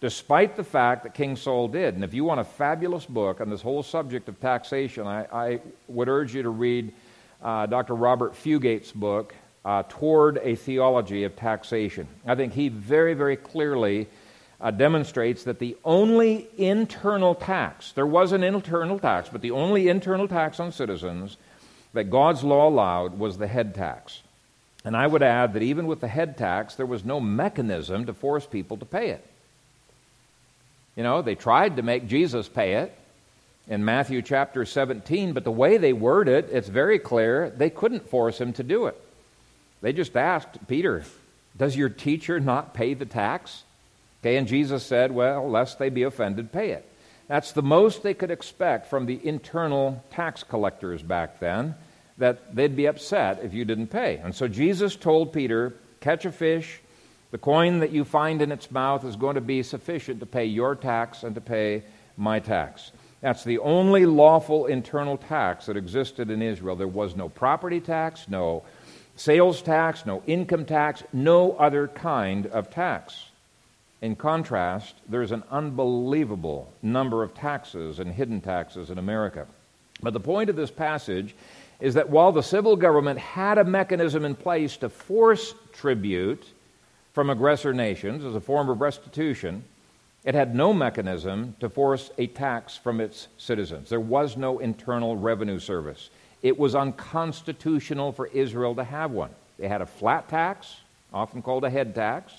[0.01, 1.94] despite the fact that King Saul did.
[1.94, 5.61] And if you want a fabulous book on this whole subject of taxation, I, I
[5.88, 6.92] would urge you to read
[7.42, 7.94] uh, Dr.
[7.94, 12.07] Robert Fugate's book, uh, Toward a Theology of Taxation.
[12.27, 14.07] I think he very, very clearly
[14.61, 19.88] uh, demonstrates that the only internal tax, there was an internal tax, but the only
[19.88, 21.37] internal tax on citizens
[21.92, 24.23] that God's law allowed was the head tax.
[24.85, 28.14] And I would add that even with the head tax, there was no mechanism to
[28.14, 29.25] force people to pay it.
[30.97, 32.97] You know, they tried to make Jesus pay it
[33.68, 38.09] in Matthew chapter 17, but the way they word it, it's very clear they couldn't
[38.09, 39.01] force him to do it.
[39.81, 41.05] They just asked Peter,
[41.57, 43.62] Does your teacher not pay the tax?
[44.22, 46.90] Okay, and Jesus said, Well, lest they be offended, pay it.
[47.28, 51.74] That's the most they could expect from the internal tax collectors back then,
[52.16, 54.16] that they'd be upset if you didn't pay.
[54.16, 56.81] And so Jesus told Peter, Catch a fish,
[57.31, 60.46] the coin that you find in its mouth is going to be sufficient to pay
[60.46, 61.83] your tax and to pay
[62.16, 62.92] my tax.
[63.20, 66.76] That's the only lawful internal tax that existed in Israel.
[66.76, 68.62] There was no property tax, no
[69.16, 73.28] sales tax, no income tax, no other kind of tax.
[74.00, 79.46] In contrast, there's an unbelievable number of taxes and hidden taxes in America.
[80.00, 81.34] But the point of this passage
[81.80, 86.44] is that while the civil government had a mechanism in place to force tribute,
[87.18, 89.64] from aggressor nations as a form of restitution,
[90.24, 93.88] it had no mechanism to force a tax from its citizens.
[93.88, 96.11] There was no internal revenue service.
[96.42, 99.30] It was unconstitutional for Israel to have one.
[99.58, 100.76] They had a flat tax,
[101.12, 102.32] often called a head tax,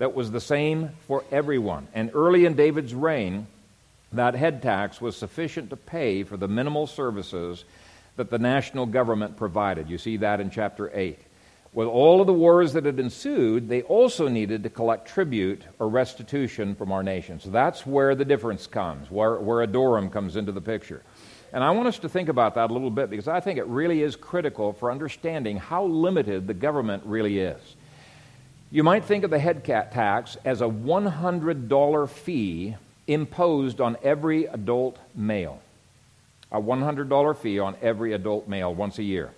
[0.00, 1.86] that was the same for everyone.
[1.92, 3.46] And early in David's reign,
[4.14, 7.66] that head tax was sufficient to pay for the minimal services
[8.16, 9.90] that the national government provided.
[9.90, 11.18] You see that in chapter 8.
[11.74, 15.86] With all of the wars that had ensued, they also needed to collect tribute or
[15.86, 17.38] restitution from our nation.
[17.38, 21.02] So that's where the difference comes, where, where Adoram comes into the picture.
[21.52, 23.66] And I want us to think about that a little bit because I think it
[23.66, 27.60] really is critical for understanding how limited the government really is.
[28.72, 32.76] You might think of the head tax as a $100 fee
[33.08, 35.60] imposed on every adult male.
[36.52, 39.32] A $100 fee on every adult male once a year.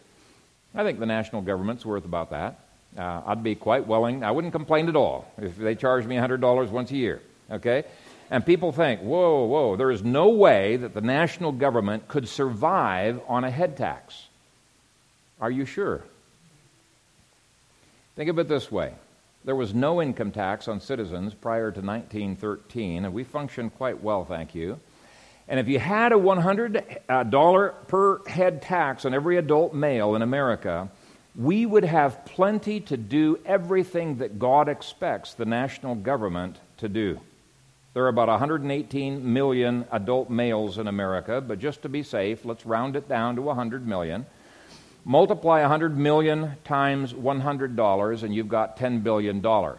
[0.75, 2.61] I think the national government's worth about that.
[2.97, 6.69] Uh, I'd be quite willing, I wouldn't complain at all if they charged me $100
[6.69, 7.85] once a year, okay?
[8.31, 13.19] And people think, whoa, whoa, there is no way that the national government could survive
[13.29, 14.27] on a head tax.
[15.41, 16.03] Are you sure?
[18.15, 18.93] Think of it this way
[19.45, 24.25] there was no income tax on citizens prior to 1913, and we functioned quite well,
[24.25, 24.79] thank you.
[25.49, 30.23] And if you had a $100 uh, per head tax on every adult male in
[30.23, 30.89] America,
[31.35, 37.21] we would have plenty to do everything that God expects the national government to do.
[37.95, 42.65] There are about 118 million adult males in America, but just to be safe, let's
[42.65, 44.25] round it down to 100 million.
[45.05, 49.43] Multiply 100 million times $100, and you've got $10 billion.
[49.43, 49.75] Now,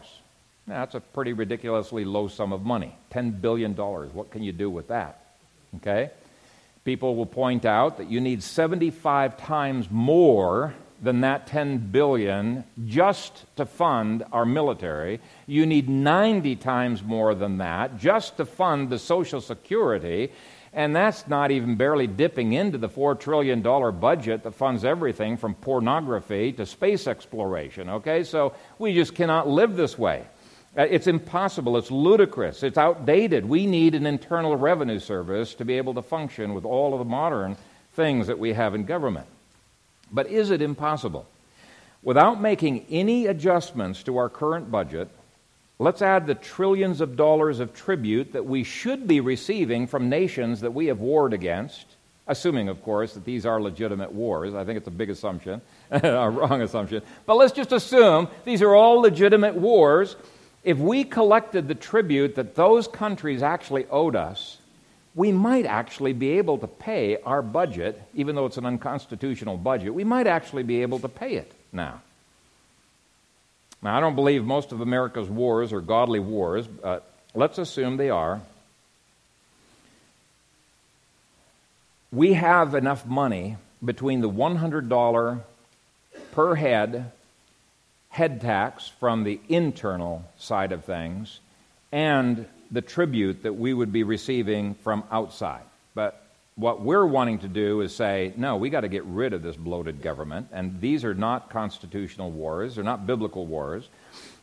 [0.67, 2.95] that's a pretty ridiculously low sum of money.
[3.11, 3.73] $10 billion.
[3.73, 5.19] What can you do with that?
[5.77, 6.11] Okay?
[6.83, 13.45] People will point out that you need 75 times more than that 10 billion just
[13.57, 15.19] to fund our military.
[15.47, 20.31] You need 90 times more than that just to fund the Social Security.
[20.73, 25.53] And that's not even barely dipping into the $4 trillion budget that funds everything from
[25.53, 27.89] pornography to space exploration.
[27.89, 28.23] Okay?
[28.23, 30.25] So we just cannot live this way.
[30.75, 31.77] Uh, it's impossible.
[31.77, 32.63] It's ludicrous.
[32.63, 33.45] It's outdated.
[33.45, 37.05] We need an internal revenue service to be able to function with all of the
[37.05, 37.55] modern
[37.93, 39.27] things that we have in government.
[40.11, 41.27] But is it impossible?
[42.01, 45.09] Without making any adjustments to our current budget,
[45.79, 50.61] let's add the trillions of dollars of tribute that we should be receiving from nations
[50.61, 51.85] that we have warred against.
[52.25, 54.53] Assuming, of course, that these are legitimate wars.
[54.53, 57.01] I think it's a big assumption, a wrong assumption.
[57.25, 60.15] But let's just assume these are all legitimate wars.
[60.63, 64.57] If we collected the tribute that those countries actually owed us,
[65.15, 69.93] we might actually be able to pay our budget, even though it's an unconstitutional budget,
[69.93, 72.01] we might actually be able to pay it now.
[73.83, 78.09] Now, I don't believe most of America's wars are godly wars, but let's assume they
[78.09, 78.41] are.
[82.11, 85.41] We have enough money between the $100
[86.31, 87.11] per head
[88.13, 91.39] head tax from the internal side of things
[91.91, 95.63] and the tribute that we would be receiving from outside.
[95.95, 96.22] But
[96.55, 99.55] what we're wanting to do is say, no, we got to get rid of this
[99.55, 103.89] bloated government, and these are not constitutional wars, they're not biblical wars.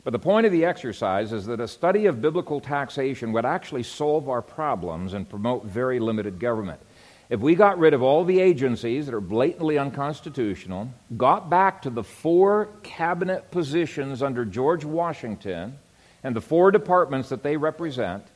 [0.03, 3.83] But the point of the exercise is that a study of biblical taxation would actually
[3.83, 6.81] solve our problems and promote very limited government.
[7.29, 11.91] If we got rid of all the agencies that are blatantly unconstitutional, got back to
[11.91, 15.79] the four cabinet positions under George Washington
[16.25, 18.27] and the four departments that they represent,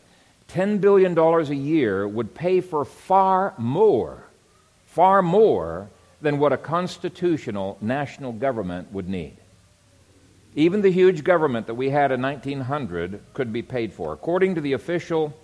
[0.49, 4.25] $10 billion a year would pay for far more,
[4.87, 9.37] far more than what a constitutional national government would need.
[10.55, 14.13] Even the huge government that we had in 1900 could be paid for.
[14.13, 15.35] According to the official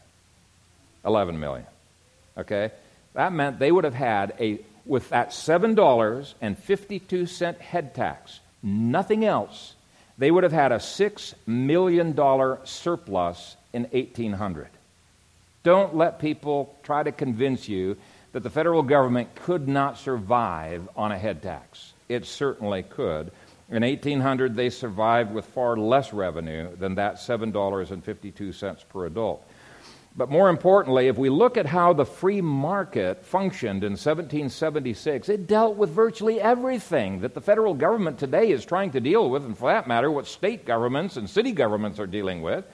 [1.06, 1.66] 11 million.
[2.38, 2.72] Okay?
[3.14, 9.74] That meant they would have had a, with that $7.52 head tax, nothing else,
[10.18, 12.16] they would have had a $6 million
[12.66, 14.68] surplus in 1800.
[15.64, 17.98] Don't let people try to convince you
[18.34, 23.32] that the federal government could not survive on a head tax it certainly could.
[23.70, 29.48] In 1800, they survived with far less revenue than that $7.52 per adult.
[30.14, 35.48] But more importantly, if we look at how the free market functioned in 1776, it
[35.48, 39.58] dealt with virtually everything that the federal government today is trying to deal with, and
[39.58, 42.66] for that matter, what state governments and city governments are dealing with.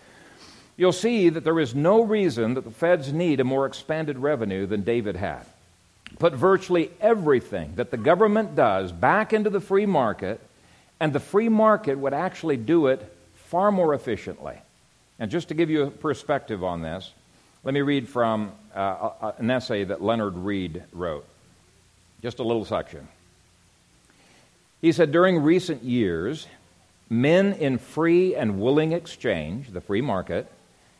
[0.78, 4.65] You'll see that there is no reason that the feds need a more expanded revenue
[4.65, 5.45] than David had
[6.19, 10.39] put virtually everything that the government does back into the free market,
[10.99, 14.55] and the free market would actually do it far more efficiently.
[15.19, 17.11] And just to give you a perspective on this,
[17.63, 21.25] let me read from uh, an essay that Leonard Read wrote.
[22.21, 23.07] Just a little section.
[24.81, 26.47] He said, During recent years,
[27.09, 30.51] men in free and willing exchange, the free market,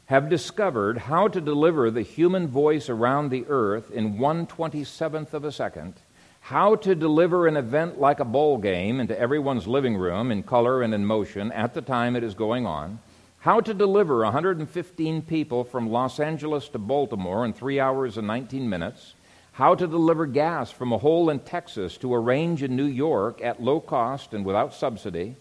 [0.08, 5.52] have discovered how to deliver the human voice around the earth in 127th of a
[5.52, 5.94] second,
[6.40, 10.82] how to deliver an event like a ball game into everyone's living room in color
[10.82, 13.00] and in motion at the time it is going on,
[13.40, 18.70] how to deliver 115 people from Los Angeles to Baltimore in 3 hours and 19
[18.70, 19.14] minutes,
[19.52, 23.42] how to deliver gas from a hole in Texas to a range in New York
[23.44, 25.36] at low cost and without subsidy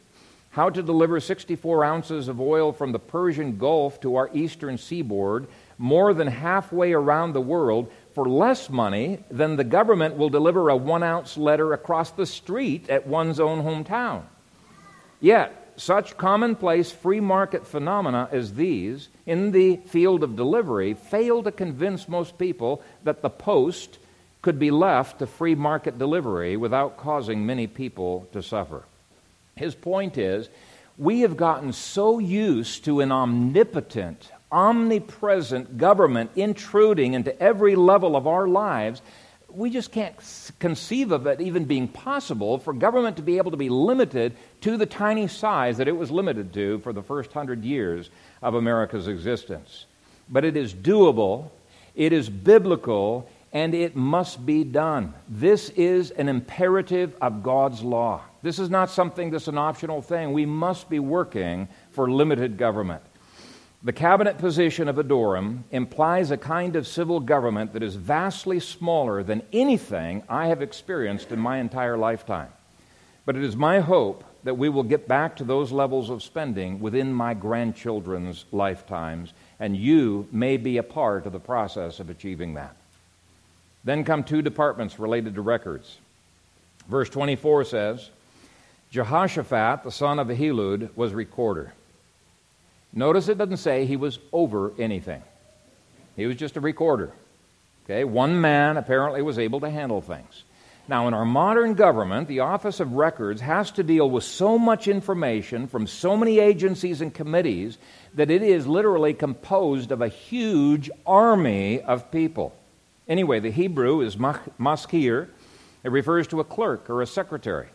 [0.56, 5.48] how to deliver 64 ounces of oil from the Persian Gulf to our eastern seaboard,
[5.76, 10.76] more than halfway around the world, for less money than the government will deliver a
[10.76, 14.22] one ounce letter across the street at one's own hometown.
[15.20, 21.52] Yet, such commonplace free market phenomena as these in the field of delivery fail to
[21.52, 23.98] convince most people that the post
[24.40, 28.84] could be left to free market delivery without causing many people to suffer.
[29.56, 30.48] His point is
[30.98, 38.26] we have gotten so used to an omnipotent, omnipresent government intruding into every level of
[38.26, 39.02] our lives
[39.56, 40.14] we just can't
[40.58, 44.76] conceive of it even being possible for government to be able to be limited to
[44.76, 48.10] the tiny size that it was limited to for the first hundred years
[48.42, 49.86] of America's existence.
[50.28, 51.50] But it is doable,
[51.94, 55.14] it is biblical, and it must be done.
[55.28, 58.20] This is an imperative of God's law.
[58.46, 60.32] This is not something that's an optional thing.
[60.32, 63.02] We must be working for limited government.
[63.82, 69.24] The cabinet position of Adoram implies a kind of civil government that is vastly smaller
[69.24, 72.50] than anything I have experienced in my entire lifetime.
[73.24, 76.78] But it is my hope that we will get back to those levels of spending
[76.78, 82.54] within my grandchildren's lifetimes, and you may be a part of the process of achieving
[82.54, 82.76] that.
[83.82, 85.98] Then come two departments related to records.
[86.88, 88.10] Verse 24 says,
[88.90, 91.72] Jehoshaphat, the son of Ahilud, was recorder.
[92.92, 95.22] Notice it doesn't say he was over anything.
[96.16, 97.12] He was just a recorder.
[97.84, 100.44] Okay, one man apparently was able to handle things.
[100.88, 104.86] Now, in our modern government, the Office of Records has to deal with so much
[104.86, 107.76] information from so many agencies and committees
[108.14, 112.54] that it is literally composed of a huge army of people.
[113.08, 115.28] Anyway, the Hebrew is maskir.
[115.82, 117.68] It refers to a clerk or a secretary.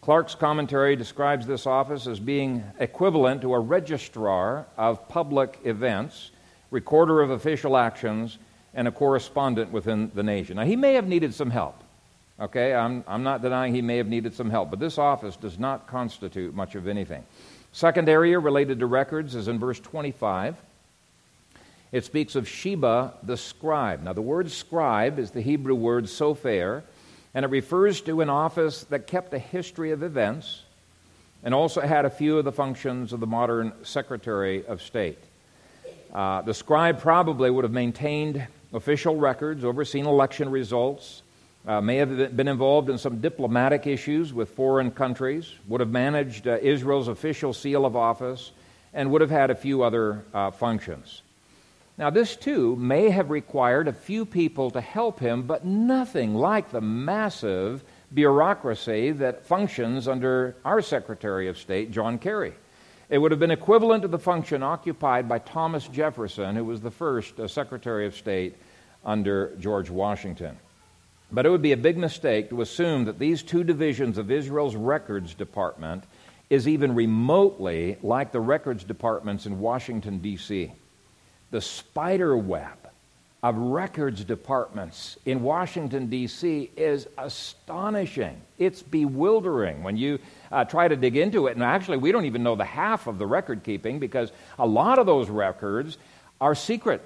[0.00, 6.30] Clarke's commentary describes this office as being equivalent to a registrar of public events,
[6.70, 8.38] recorder of official actions,
[8.72, 10.56] and a correspondent within the nation.
[10.56, 11.82] Now, he may have needed some help.
[12.40, 15.58] Okay, I'm, I'm not denying he may have needed some help, but this office does
[15.58, 17.22] not constitute much of anything.
[17.72, 20.56] Second area related to records is in verse 25.
[21.92, 24.02] It speaks of Sheba the scribe.
[24.02, 26.84] Now, the word scribe is the Hebrew word sofer,
[27.34, 30.62] and it refers to an office that kept a history of events
[31.42, 35.18] and also had a few of the functions of the modern Secretary of State.
[36.12, 41.22] Uh, the scribe probably would have maintained official records, overseen election results,
[41.66, 46.48] uh, may have been involved in some diplomatic issues with foreign countries, would have managed
[46.48, 48.52] uh, Israel's official seal of office,
[48.92, 51.22] and would have had a few other uh, functions.
[52.00, 56.70] Now, this too may have required a few people to help him, but nothing like
[56.70, 57.84] the massive
[58.14, 62.54] bureaucracy that functions under our Secretary of State, John Kerry.
[63.10, 66.90] It would have been equivalent to the function occupied by Thomas Jefferson, who was the
[66.90, 68.56] first uh, Secretary of State
[69.04, 70.56] under George Washington.
[71.30, 74.74] But it would be a big mistake to assume that these two divisions of Israel's
[74.74, 76.04] records department
[76.48, 80.72] is even remotely like the records departments in Washington, D.C
[81.50, 82.76] the spider web
[83.42, 86.70] of records departments in Washington, D.C.
[86.76, 88.38] is astonishing.
[88.58, 90.18] It's bewildering when you
[90.52, 91.52] uh, try to dig into it.
[91.52, 94.98] And actually, we don't even know the half of the record keeping because a lot
[94.98, 95.96] of those records
[96.40, 97.02] are secret.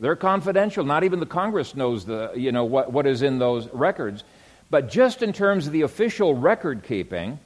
[0.00, 0.84] They're confidential.
[0.84, 4.24] Not even the Congress knows the, you know, what, what is in those records.
[4.68, 7.38] But just in terms of the official record keeping,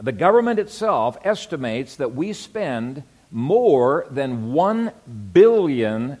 [0.00, 4.92] the government itself estimates that we spend more than $1
[5.32, 6.18] billion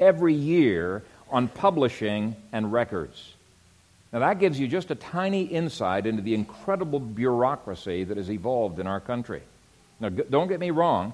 [0.00, 3.34] every year on publishing and records.
[4.12, 8.78] Now, that gives you just a tiny insight into the incredible bureaucracy that has evolved
[8.78, 9.42] in our country.
[10.00, 11.12] Now, don't get me wrong.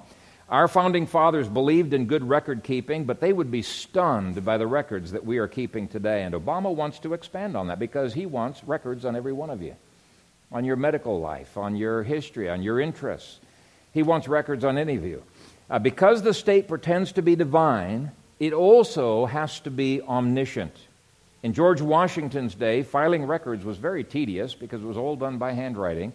[0.49, 4.67] Our founding fathers believed in good record keeping, but they would be stunned by the
[4.67, 6.23] records that we are keeping today.
[6.23, 9.63] And Obama wants to expand on that because he wants records on every one of
[9.63, 9.75] you
[10.53, 13.41] on your medical life, on your history, on your interests.
[13.95, 15.23] He wants records on any of you.
[15.71, 20.75] Uh, because the state pretends to be divine, it also has to be omniscient.
[21.43, 25.53] In George Washington's day, filing records was very tedious because it was all done by
[25.53, 26.13] handwriting.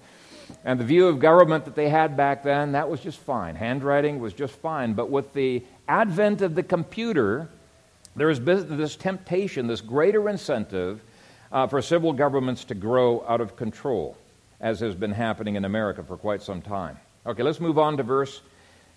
[0.66, 3.56] And the view of government that they had back then, that was just fine.
[3.56, 4.94] Handwriting was just fine.
[4.94, 7.48] But with the advent of the computer,
[8.16, 11.02] there is this temptation, this greater incentive
[11.52, 14.18] uh, for civil governments to grow out of control,
[14.60, 16.98] as has been happening in America for quite some time.
[17.30, 18.42] Okay, let's move on to verse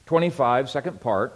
[0.06, 1.34] 25, second part.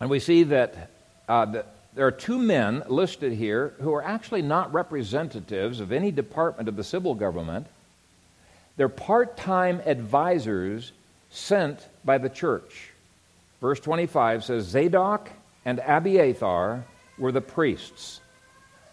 [0.00, 0.90] And we see that,
[1.28, 6.10] uh, that there are two men listed here who are actually not representatives of any
[6.10, 7.68] department of the civil government,
[8.76, 10.90] They're part time advisors
[11.30, 12.90] sent by the church.
[13.60, 15.30] Verse 25 says Zadok
[15.64, 16.84] and Abiathar
[17.16, 18.20] were the priests.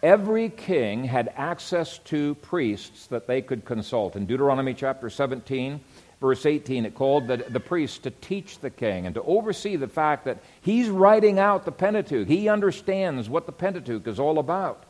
[0.00, 4.14] Every king had access to priests that they could consult.
[4.14, 5.80] In Deuteronomy chapter 17,
[6.20, 9.88] verse 18, it called the, the priest to teach the king and to oversee the
[9.88, 12.26] fact that he's writing out the Pentateuch.
[12.26, 14.84] He understands what the Pentateuch is all about.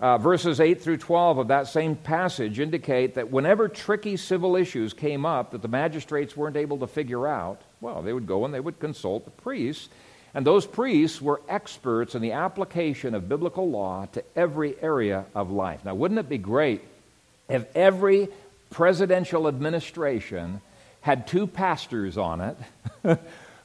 [0.00, 4.92] Uh, verses 8 through 12 of that same passage indicate that whenever tricky civil issues
[4.92, 8.54] came up that the magistrates weren't able to figure out, well, they would go and
[8.54, 9.88] they would consult the priests.
[10.34, 15.50] And those priests were experts in the application of biblical law to every area of
[15.50, 15.84] life.
[15.84, 16.82] Now, wouldn't it be great
[17.48, 18.28] if every
[18.70, 20.60] presidential administration
[21.00, 22.56] had two pastors on it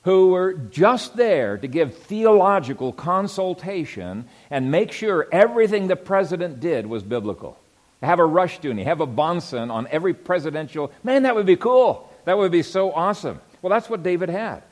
[0.04, 6.86] who were just there to give theological consultation and make sure everything the president did
[6.86, 7.58] was biblical.
[8.02, 10.92] Have a Rushdoony, have a Bahnsen on every presidential.
[11.04, 12.12] Man, that would be cool.
[12.26, 13.40] That would be so awesome.
[13.62, 14.64] Well, that's what David had.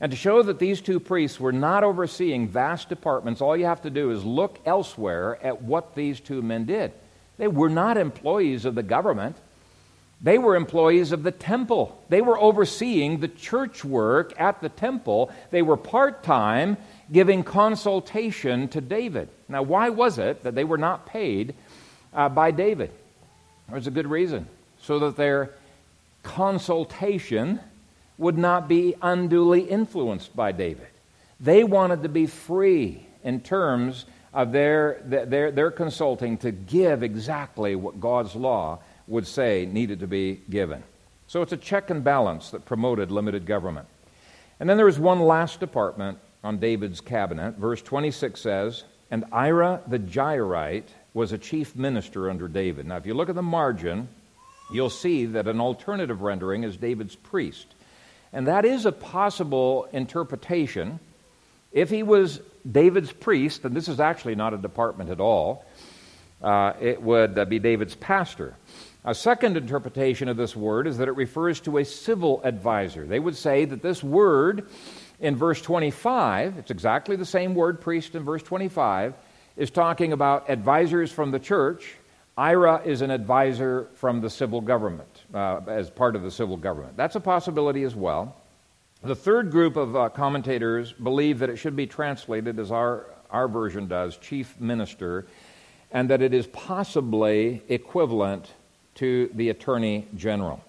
[0.00, 3.82] And to show that these two priests were not overseeing vast departments, all you have
[3.82, 6.92] to do is look elsewhere at what these two men did.
[7.36, 9.36] They were not employees of the government.
[10.22, 11.98] They were employees of the temple.
[12.10, 15.30] They were overseeing the church work at the temple.
[15.50, 16.76] They were part time
[17.10, 19.28] giving consultation to David.
[19.48, 21.54] Now, why was it that they were not paid
[22.12, 22.90] uh, by David?
[23.70, 24.46] There's a good reason.
[24.82, 25.50] So that their
[26.22, 27.60] consultation
[28.18, 30.86] would not be unduly influenced by David.
[31.40, 34.04] They wanted to be free in terms
[34.34, 40.06] of their, their, their consulting to give exactly what God's law would say needed to
[40.06, 40.82] be given.
[41.26, 43.86] So it's a check and balance that promoted limited government.
[44.58, 47.56] And then there was one last department on David's cabinet.
[47.56, 52.86] Verse 26 says, And Ira the Jairite was a chief minister under David.
[52.86, 54.08] Now, if you look at the margin,
[54.72, 57.66] you'll see that an alternative rendering is David's priest.
[58.32, 61.00] And that is a possible interpretation.
[61.72, 62.40] If he was
[62.70, 65.64] David's priest, and this is actually not a department at all,
[66.42, 68.54] uh, it would uh, be David's pastor.
[69.04, 73.06] A second interpretation of this word is that it refers to a civil advisor.
[73.06, 74.68] They would say that this word
[75.20, 79.14] in verse 25, it's exactly the same word, priest, in verse 25,
[79.56, 81.94] is talking about advisors from the church.
[82.36, 86.96] Ira is an advisor from the civil government, uh, as part of the civil government.
[86.96, 88.36] That's a possibility as well.
[89.02, 93.48] The third group of uh, commentators believe that it should be translated, as our, our
[93.48, 95.26] version does, chief minister,
[95.90, 98.52] and that it is possibly equivalent
[99.00, 100.62] to the Attorney General.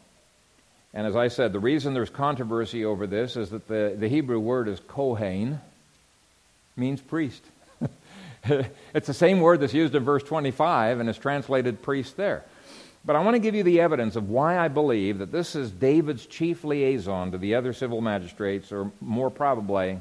[0.93, 4.39] And as I said, the reason there's controversy over this is that the, the Hebrew
[4.39, 5.59] word is kohen,
[6.77, 7.43] means priest.
[8.43, 12.45] it's the same word that's used in verse 25 and is translated priest there.
[13.03, 15.69] But I want to give you the evidence of why I believe that this is
[15.69, 19.99] David's chief liaison to the other civil magistrates, or more probably,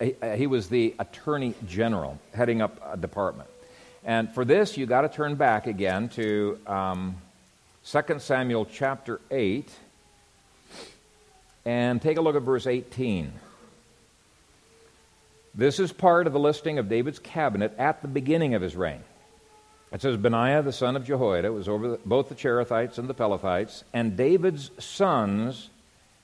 [0.00, 3.48] he was the attorney general heading up a department.
[4.06, 7.16] And for this, you got to turn back again to um,
[7.84, 9.68] 2 Samuel chapter 8
[11.64, 13.32] and take a look at verse 18.
[15.56, 19.02] This is part of the listing of David's cabinet at the beginning of his reign.
[19.90, 23.82] It says, Benaiah the son of Jehoiada was over both the Cherethites and the Pelethites,
[23.92, 25.68] and David's sons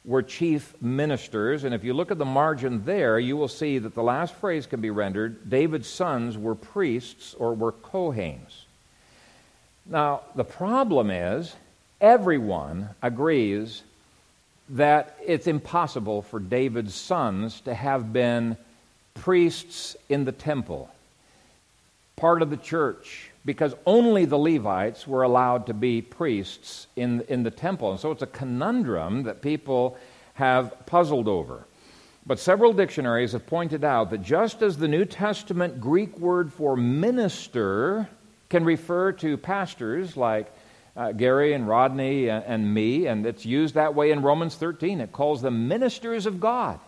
[0.05, 1.64] were chief ministers.
[1.64, 4.66] And if you look at the margin there, you will see that the last phrase
[4.66, 8.64] can be rendered David's sons were priests or were Kohanes.
[9.86, 11.55] Now, the problem is
[12.00, 13.82] everyone agrees
[14.70, 18.57] that it's impossible for David's sons to have been
[19.14, 20.88] priests in the temple,
[22.23, 27.43] part of the church, because only the Levites were allowed to be priests in, in
[27.43, 27.91] the temple.
[27.91, 29.99] And so it's a conundrum that people
[30.35, 31.66] have puzzled over.
[32.25, 36.77] But several dictionaries have pointed out that just as the New Testament Greek word for
[36.77, 38.09] minister
[38.49, 40.47] can refer to pastors like
[40.97, 45.01] uh, Gary and Rodney and, and me, and it's used that way in Romans 13,
[45.01, 46.79] it calls them ministers of God.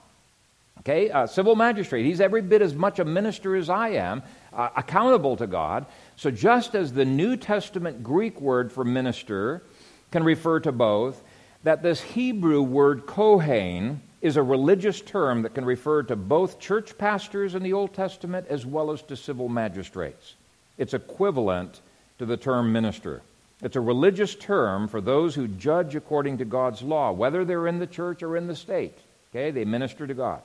[0.84, 4.22] Okay, a civil magistrate, he's every bit as much a minister as I am,
[4.52, 5.86] uh, accountable to God.
[6.16, 9.62] So, just as the New Testament Greek word for minister
[10.10, 11.22] can refer to both,
[11.62, 16.98] that this Hebrew word kohen is a religious term that can refer to both church
[16.98, 20.34] pastors in the Old Testament as well as to civil magistrates.
[20.76, 21.80] It's equivalent
[22.18, 23.22] to the term minister.
[23.62, 27.78] It's a religious term for those who judge according to God's law, whether they're in
[27.78, 28.98] the church or in the state.
[29.30, 30.42] Okay, they minister to God.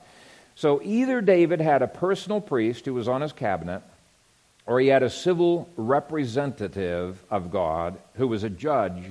[0.60, 3.80] So either David had a personal priest who was on his cabinet,
[4.66, 9.02] or he had a civil representative of God who was a judge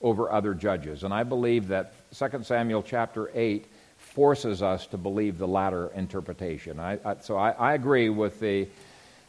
[0.00, 1.04] over other judges.
[1.04, 3.66] And I believe that 2 Samuel chapter 8
[3.98, 6.80] forces us to believe the latter interpretation.
[6.80, 8.66] I, I, so I, I, agree with the,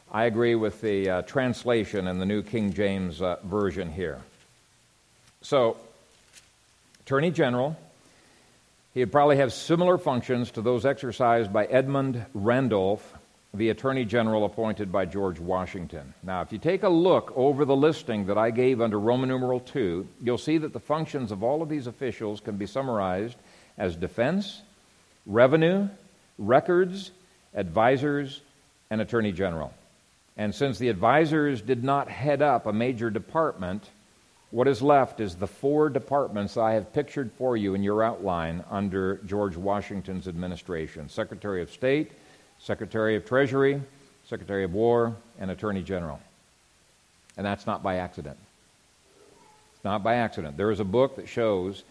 [0.09, 4.21] I agree with the uh, translation in the New King James uh, Version here.
[5.41, 5.75] So,
[7.01, 7.75] Attorney General,
[8.95, 13.13] he'd probably have similar functions to those exercised by Edmund Randolph,
[13.53, 16.13] the Attorney General appointed by George Washington.
[16.23, 19.59] Now, if you take a look over the listing that I gave under Roman numeral
[19.59, 23.37] 2, you'll see that the functions of all of these officials can be summarized
[23.77, 24.61] as defense,
[25.25, 25.87] revenue,
[26.37, 27.11] records,
[27.53, 28.41] advisors,
[28.89, 29.73] and attorney general.
[30.37, 33.89] And since the advisors did not head up a major department,
[34.55, 38.63] what is left is the four departments I have pictured for you in your outline
[38.71, 42.13] under George Washington's administration Secretary of State,
[42.57, 43.81] Secretary of Treasury,
[44.29, 46.21] Secretary of War, and Attorney General.
[47.35, 48.37] And that's not by accident.
[49.75, 50.55] It's not by accident.
[50.55, 51.83] There is a book that shows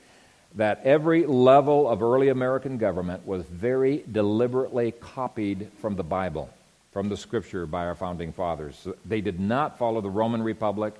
[0.54, 6.48] that every level of early American government was very deliberately copied from the Bible,
[6.94, 8.88] from the Scripture by our founding fathers.
[9.04, 10.94] They did not follow the Roman Republic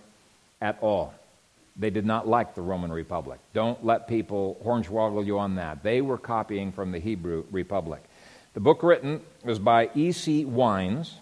[0.60, 1.14] at all.
[1.76, 3.40] They did not like the Roman Republic.
[3.52, 5.82] Don't let people hornswoggle you on that.
[5.82, 8.02] They were copying from the Hebrew Republic.
[8.54, 10.44] The book written was by E.C.
[10.44, 11.16] Wines.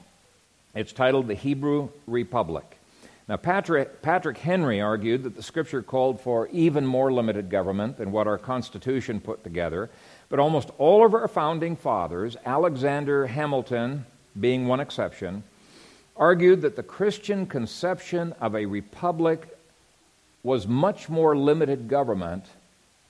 [0.74, 2.78] It's titled The Hebrew Republic.
[3.28, 8.12] Now, Patrick, Patrick Henry argued that the Scripture called for even more limited government than
[8.12, 9.88] what our Constitution put together.
[10.28, 14.04] But almost all of our founding fathers, Alexander Hamilton
[14.38, 15.44] being one exception,
[16.16, 19.56] argued that the Christian conception of a republic
[20.42, 22.44] was much more limited government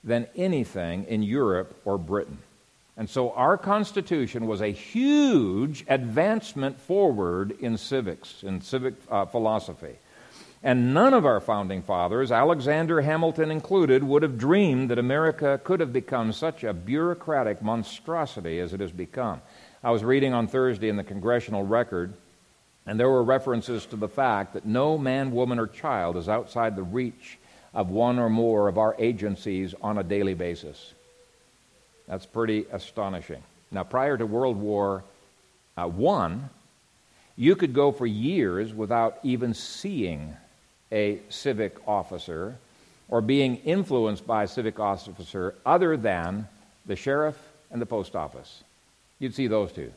[0.05, 2.39] than anything in Europe or Britain.
[2.97, 9.97] And so our Constitution was a huge advancement forward in civics, in civic uh, philosophy.
[10.63, 15.81] And none of our founding fathers, Alexander Hamilton included, would have dreamed that America could
[15.81, 19.41] have become such a bureaucratic monstrosity as it has become.
[19.83, 22.13] I was reading on Thursday in the Congressional Record,
[22.87, 26.77] and there were references to the fact that no man, woman, or child is outside
[26.77, 27.39] the reach
[27.75, 30.93] of one or more of our agencies on a daily basis.
[32.09, 33.43] That's pretty astonishing.
[33.71, 35.05] Now, prior to World War
[35.77, 36.39] uh, I,
[37.37, 40.37] you could go for years without even seeing
[40.91, 42.57] a civic officer
[43.09, 46.47] or being influenced by a civic officer other than
[46.85, 47.37] the sheriff
[47.71, 48.63] and the post office.
[49.19, 49.93] You'd see those two.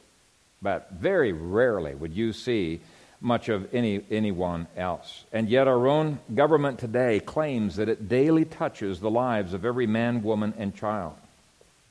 [0.62, 2.82] But very rarely would you see
[3.22, 5.24] much of any, anyone else.
[5.32, 9.88] And yet, our own government today claims that it daily touches the lives of every
[9.88, 11.16] man, woman, and child.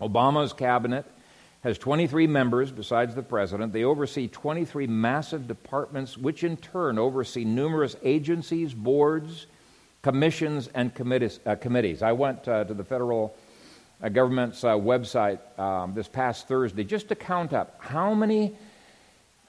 [0.01, 1.07] Obama's cabinet
[1.63, 3.73] has 23 members besides the president.
[3.73, 9.47] They oversee 23 massive departments, which in turn oversee numerous agencies, boards,
[10.03, 11.41] commissions, and committees.
[11.47, 11.57] Uh.
[12.05, 13.35] I went uh, to the federal
[14.11, 18.53] government's uh, website um, this past Thursday just to count up how many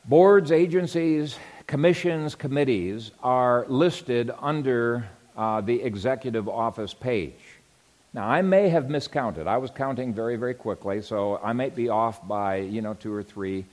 [0.05, 1.37] boards, agencies,
[1.67, 7.33] commissions, committees are listed under uh, the executive office page.
[8.13, 9.47] Now, I may have miscounted.
[9.47, 13.13] I was counting very, very quickly, so I might be off by, you know, two
[13.13, 13.65] or three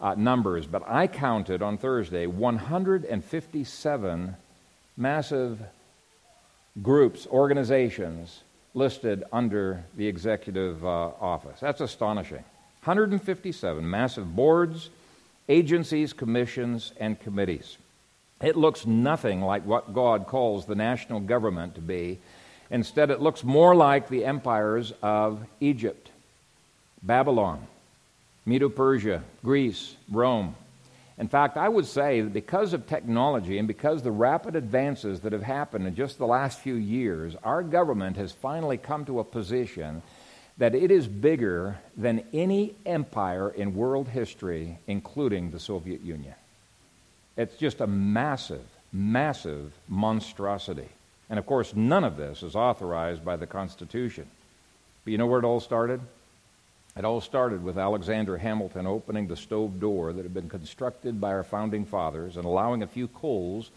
[0.00, 0.66] uh, numbers.
[0.66, 4.36] But I counted on Thursday 157
[4.96, 5.60] massive
[6.80, 8.40] groups, organizations
[8.74, 10.88] listed under the executive uh,
[11.20, 11.60] office.
[11.60, 12.44] That's astonishing.
[12.84, 14.90] 157 massive boards,
[15.48, 17.76] agencies, commissions, and committees.
[18.40, 22.18] It looks nothing like what God calls the national government to be
[22.72, 26.08] Instead, it looks more like the empires of Egypt,
[27.02, 27.66] Babylon,
[28.46, 30.56] Medo Persia, Greece, Rome.
[31.18, 35.32] In fact, I would say that because of technology and because the rapid advances that
[35.32, 39.24] have happened in just the last few years, our government has finally come to a
[39.24, 40.02] position
[40.58, 46.34] that it is bigger than any empire in world history, including the Soviet Union.
[47.36, 50.88] It's just a massive, massive monstrosity.
[51.30, 54.26] And of course, none of this is authorized by the Constitution.
[55.04, 56.00] But you know where it all started?
[56.94, 61.32] It all started with Alexander Hamilton opening the stove door that had been constructed by
[61.32, 63.70] our founding fathers and allowing a few coals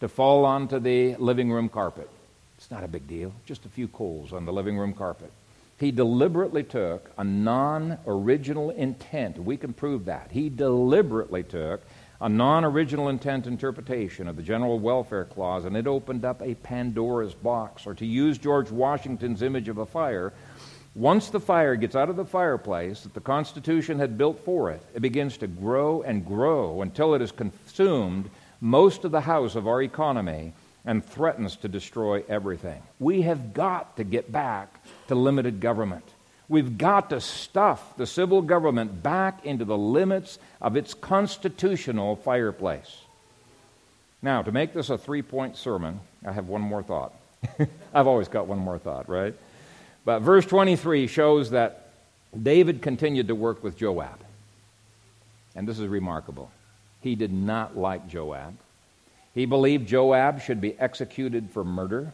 [0.00, 2.08] to fall onto the living room carpet.
[2.56, 5.30] It's not a big deal, just a few coals on the living room carpet.
[5.78, 9.38] He deliberately took a non original intent.
[9.38, 10.30] We can prove that.
[10.30, 11.82] He deliberately took
[12.22, 16.54] a non original intent interpretation of the General Welfare Clause, and it opened up a
[16.54, 17.86] Pandora's box.
[17.86, 20.32] Or to use George Washington's image of a fire,
[20.94, 24.82] once the fire gets out of the fireplace that the Constitution had built for it,
[24.94, 28.28] it begins to grow and grow until it has consumed
[28.60, 30.52] most of the house of our economy
[30.84, 32.82] and threatens to destroy everything.
[32.98, 36.04] We have got to get back to limited government.
[36.48, 43.00] We've got to stuff the civil government back into the limits of its constitutional fireplace.
[44.20, 47.14] Now, to make this a three point sermon, I have one more thought.
[47.94, 49.34] I've always got one more thought, right?
[50.04, 51.90] But verse 23 shows that
[52.40, 54.18] David continued to work with Joab.
[55.54, 56.50] And this is remarkable.
[57.00, 58.56] He did not like Joab.
[59.34, 62.12] He believed Joab should be executed for murder.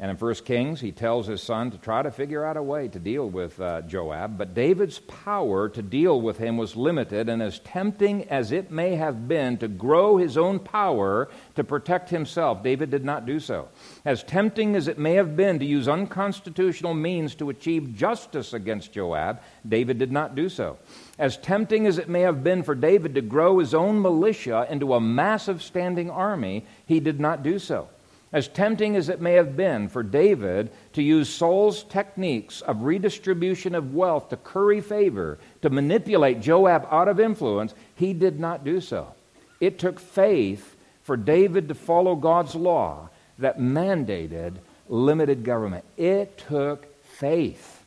[0.00, 2.88] And in 1 Kings, he tells his son to try to figure out a way
[2.88, 4.36] to deal with uh, Joab.
[4.36, 8.96] But David's power to deal with him was limited, and as tempting as it may
[8.96, 13.68] have been to grow his own power to protect himself, David did not do so.
[14.04, 18.90] As tempting as it may have been to use unconstitutional means to achieve justice against
[18.90, 20.76] Joab, David did not do so.
[21.20, 24.94] As tempting as it may have been for David to grow his own militia into
[24.94, 27.88] a massive standing army, he did not do so.
[28.34, 33.76] As tempting as it may have been for David to use Saul's techniques of redistribution
[33.76, 38.80] of wealth to curry favor, to manipulate Joab out of influence, he did not do
[38.80, 39.14] so.
[39.60, 40.74] It took faith
[41.04, 43.08] for David to follow God's law
[43.38, 44.54] that mandated
[44.88, 45.84] limited government.
[45.96, 47.84] It took faith.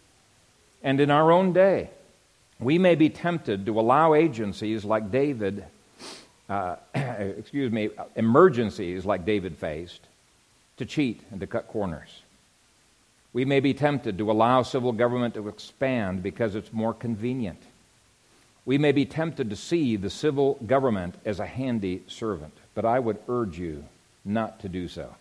[0.81, 1.89] And in our own day,
[2.57, 5.65] we may be tempted to allow agencies like David,
[6.47, 10.06] uh, excuse me, emergencies like David faced,
[10.77, 12.21] to cheat and to cut corners.
[13.33, 17.61] We may be tempted to allow civil government to expand because it's more convenient.
[18.65, 22.99] We may be tempted to see the civil government as a handy servant, but I
[22.99, 23.85] would urge you
[24.25, 25.15] not to do so.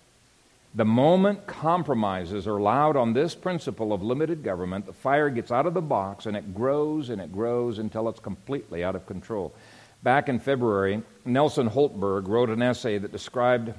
[0.75, 5.65] The moment compromises are allowed on this principle of limited government, the fire gets out
[5.65, 9.55] of the box and it grows and it grows until it's completely out of control.
[10.03, 13.73] Back in February, Nelson Hultberg wrote an essay that described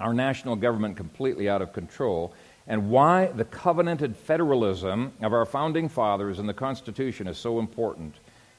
[0.00, 2.34] our national government completely out of control,
[2.66, 8.14] and why the covenanted federalism of our founding fathers and the Constitution is so important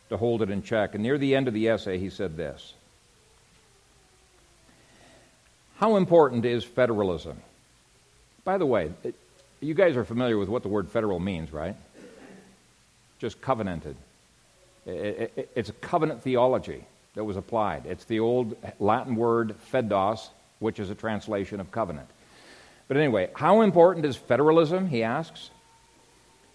[0.09, 0.93] to hold it in check.
[0.93, 2.73] And near the end of the essay, he said this
[5.77, 7.41] How important is federalism?
[8.43, 9.15] By the way, it,
[9.61, 11.75] you guys are familiar with what the word federal means, right?
[13.19, 13.95] Just covenanted.
[14.85, 16.83] It, it, it's a covenant theology
[17.13, 17.85] that was applied.
[17.85, 20.29] It's the old Latin word foedus,
[20.61, 22.07] which is a translation of covenant.
[22.87, 25.49] But anyway, how important is federalism, he asks?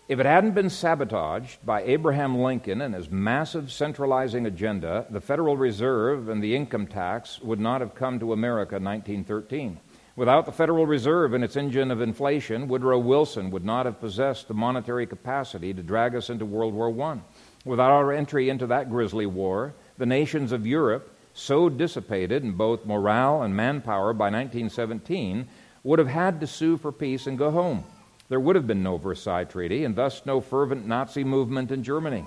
[0.09, 5.57] If it hadn't been sabotaged by Abraham Lincoln and his massive centralizing agenda, the Federal
[5.57, 9.81] Reserve and the income tax would not have come to America in 1913.
[10.15, 14.47] Without the Federal Reserve and its engine of inflation, Woodrow Wilson would not have possessed
[14.47, 17.19] the monetary capacity to drag us into World War I.
[17.65, 22.87] Without our entry into that grisly war, the nations of Europe so dissipated in both
[22.87, 25.47] morale and manpower by 1917
[25.84, 27.84] would have had to sue for peace and go home.
[28.30, 32.24] There would have been no Versailles Treaty, and thus no fervent Nazi movement in Germany.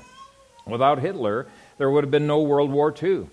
[0.65, 1.47] Without Hitler,
[1.79, 3.27] there would have been no World War II.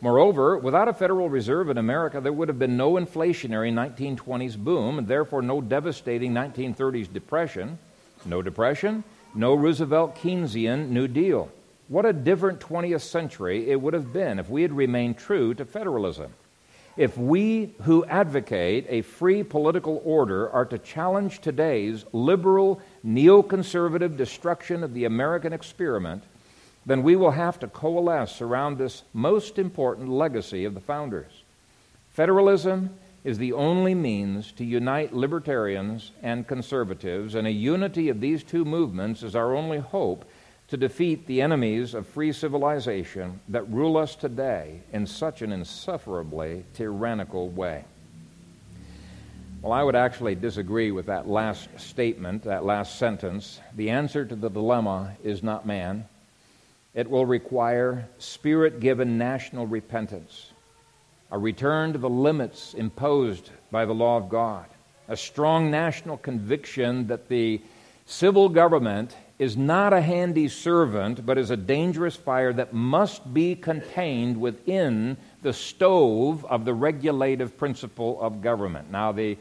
[0.00, 4.98] Moreover, without a Federal Reserve in America, there would have been no inflationary 1920s boom,
[4.98, 7.78] and therefore no devastating 1930s depression.
[8.24, 9.02] No depression,
[9.34, 11.50] no Roosevelt Keynesian New Deal.
[11.88, 15.64] What a different 20th century it would have been if we had remained true to
[15.64, 16.32] federalism.
[16.96, 24.82] If we who advocate a free political order are to challenge today's liberal, neoconservative destruction
[24.82, 26.24] of the American experiment,
[26.86, 31.42] then we will have to coalesce around this most important legacy of the founders.
[32.10, 32.90] Federalism
[33.22, 38.64] is the only means to unite libertarians and conservatives, and a unity of these two
[38.64, 40.24] movements is our only hope
[40.68, 46.64] to defeat the enemies of free civilization that rule us today in such an insufferably
[46.74, 47.84] tyrannical way.
[49.62, 53.60] Well, I would actually disagree with that last statement, that last sentence.
[53.74, 56.06] The answer to the dilemma is not man.
[56.94, 60.50] It will require spirit given national repentance,
[61.30, 64.66] a return to the limits imposed by the law of God,
[65.08, 67.60] a strong national conviction that the
[68.06, 73.54] civil government is not a handy servant, but is a dangerous fire that must be
[73.54, 78.90] contained within the stove of the regulative principle of government.
[78.90, 79.36] Now, the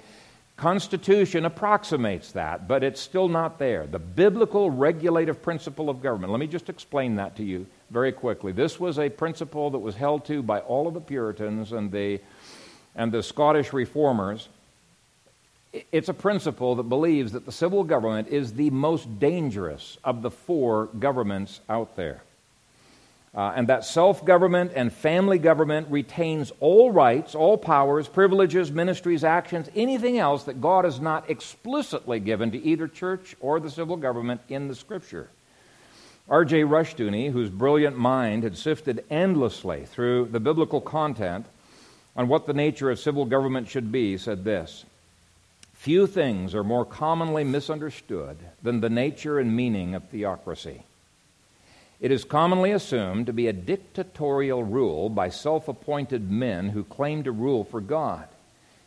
[0.58, 3.88] Constitution approximates that, but it's still not there.
[3.88, 6.32] The biblical regulative principle of government.
[6.32, 8.54] Let me just explain that to you very quickly.
[8.54, 12.22] This was a principle that was held to by all of the Puritans and the,
[12.96, 14.48] and the Scottish reformers
[15.92, 20.32] it's a principle that believes that the civil government is the most dangerous of the
[20.32, 22.22] four governments out there.
[23.36, 29.24] uh, and that self government and family government retains all rights, all powers, privileges, ministries,
[29.26, 33.98] actions, anything else that God has not explicitly given to either church or the civil
[33.98, 35.30] government in the Scripture.
[36.30, 36.64] R.J.
[36.64, 41.46] Rushdoony, whose brilliant mind had sifted endlessly through the biblical content
[42.16, 44.86] on what the nature of civil government should be, said this
[45.86, 50.82] Few things are more commonly misunderstood than the nature and meaning of theocracy.
[52.00, 57.22] It is commonly assumed to be a dictatorial rule by self appointed men who claim
[57.26, 58.28] to rule for God.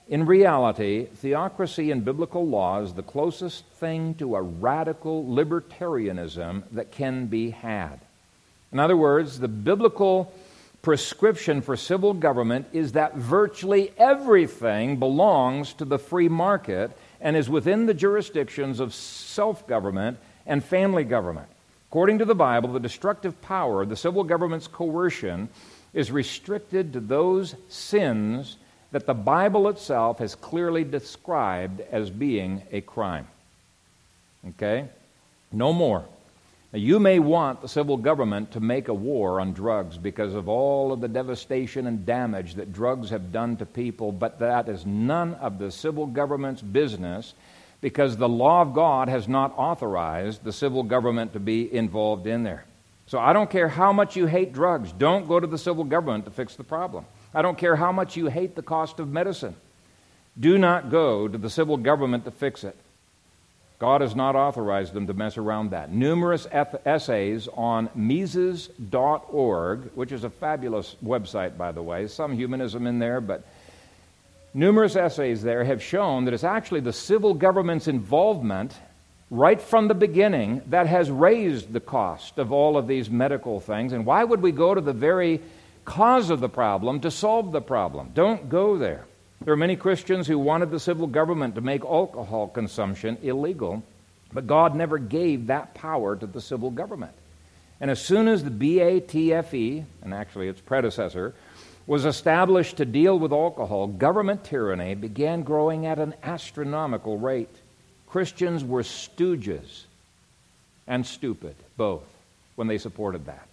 [0.09, 6.90] In reality, theocracy in biblical law is the closest thing to a radical libertarianism that
[6.90, 8.01] can be had.
[8.72, 10.32] In other words, the biblical
[10.89, 17.47] prescription for civil government is that virtually everything belongs to the free market and is
[17.47, 20.16] within the jurisdictions of self government
[20.47, 21.47] and family government.
[21.91, 25.51] According to the Bible, the destructive power of the civil government's coercion
[25.93, 28.57] is restricted to those sins
[28.91, 33.28] that the Bible itself has clearly described as being a crime.
[34.49, 34.89] Okay?
[35.53, 36.07] No more.
[36.73, 40.49] Now, you may want the civil government to make a war on drugs because of
[40.49, 44.85] all of the devastation and damage that drugs have done to people, but that is
[44.85, 47.33] none of the civil government's business
[47.81, 52.43] because the law of God has not authorized the civil government to be involved in
[52.43, 52.64] there.
[53.07, 56.27] So I don't care how much you hate drugs, don't go to the civil government
[56.27, 57.07] to fix the problem.
[57.33, 59.57] I don't care how much you hate the cost of medicine.
[60.39, 62.77] Do not go to the civil government to fix it.
[63.79, 65.93] God has not authorized them to mess around that.
[65.93, 72.99] Numerous essays on Mises.org, which is a fabulous website, by the way, some humanism in
[72.99, 73.45] there, but
[74.55, 78.74] Numerous essays there have shown that it's actually the civil government's involvement
[79.31, 83.93] right from the beginning that has raised the cost of all of these medical things.
[83.93, 85.41] And why would we go to the very
[85.85, 88.11] cause of the problem to solve the problem?
[88.14, 89.05] Don't go there.
[89.41, 93.82] There are many Christians who wanted the civil government to make alcohol consumption illegal,
[94.32, 97.12] but God never gave that power to the civil government.
[97.80, 101.34] And as soon as the BATFE, and actually its predecessor,
[101.86, 107.55] was established to deal with alcohol, government tyranny began growing at an astronomical rate.
[108.09, 109.84] Christians were stooges
[110.86, 112.05] and stupid, both,
[112.57, 113.47] when they supported that.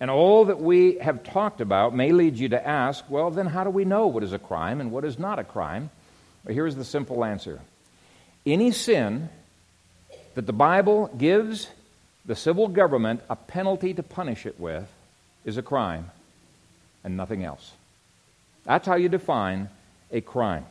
[0.00, 3.64] And all that we have talked about may lead you to ask well, then how
[3.64, 5.90] do we know what is a crime and what is not a crime?
[6.44, 7.60] Well, here's the simple answer
[8.46, 9.28] any sin
[10.34, 11.68] that the Bible gives
[12.24, 14.86] the civil government a penalty to punish it with
[15.44, 16.10] is a crime
[17.02, 17.72] and nothing else.
[18.64, 19.68] That's how you define
[20.12, 20.66] a crime.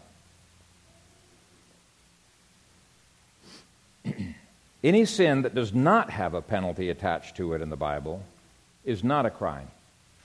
[4.84, 8.24] Any sin that does not have a penalty attached to it in the Bible
[8.88, 9.68] is not a crime.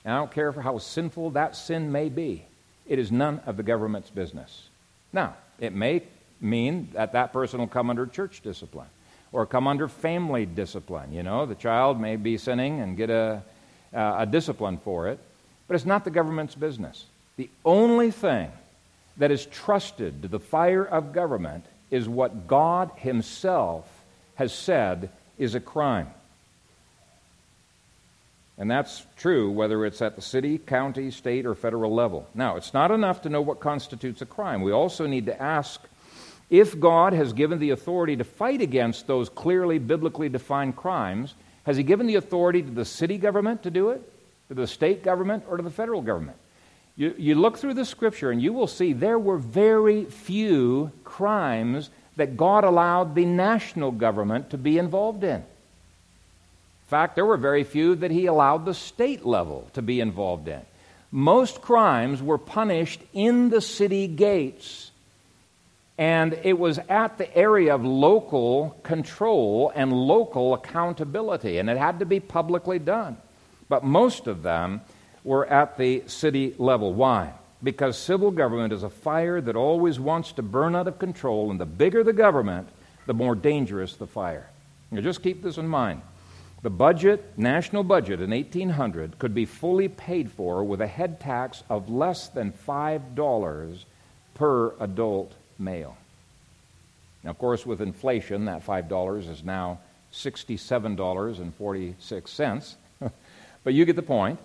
[0.04, 2.46] And I don't care for how sinful that sin may be,
[2.86, 4.68] it is none of the government's business.
[5.12, 6.02] Now, it may
[6.40, 8.88] mean that that person will come under church discipline
[9.32, 11.12] or come under family discipline.
[11.12, 13.42] You know, the child may be sinning and get a,
[13.94, 15.18] uh, a discipline for it.
[15.68, 17.04] But it's not the government's business.
[17.36, 18.50] The only thing
[19.16, 23.86] that is trusted to the fire of government is what God Himself
[24.34, 26.08] has said is a crime.
[28.58, 32.28] And that's true whether it's at the city, county, state, or federal level.
[32.34, 34.62] Now, it's not enough to know what constitutes a crime.
[34.62, 35.80] We also need to ask
[36.50, 41.34] if God has given the authority to fight against those clearly biblically defined crimes,
[41.64, 44.08] has He given the authority to the city government to do it?
[44.54, 46.36] to the state government or to the federal government.
[46.94, 51.88] You, you look through the scripture and you will see there were very few crimes
[52.16, 55.42] that God allowed the national government to be involved in.
[56.82, 60.48] In fact, there were very few that He allowed the state level to be involved
[60.48, 60.60] in.
[61.10, 64.90] Most crimes were punished in the city gates,
[65.98, 71.98] and it was at the area of local control and local accountability, and it had
[71.98, 73.16] to be publicly done
[73.72, 74.82] but most of them
[75.24, 76.92] were at the city level.
[76.92, 77.32] Why?
[77.62, 81.58] Because civil government is a fire that always wants to burn out of control, and
[81.58, 82.68] the bigger the government,
[83.06, 84.50] the more dangerous the fire.
[84.90, 86.02] Now, just keep this in mind.
[86.62, 91.64] The budget, national budget in 1800, could be fully paid for with a head tax
[91.68, 93.84] of less than $5
[94.34, 95.96] per adult male.
[97.24, 99.80] Now, of course, with inflation, that $5 is now
[100.12, 102.74] $67.46.
[103.64, 104.40] But you get the point.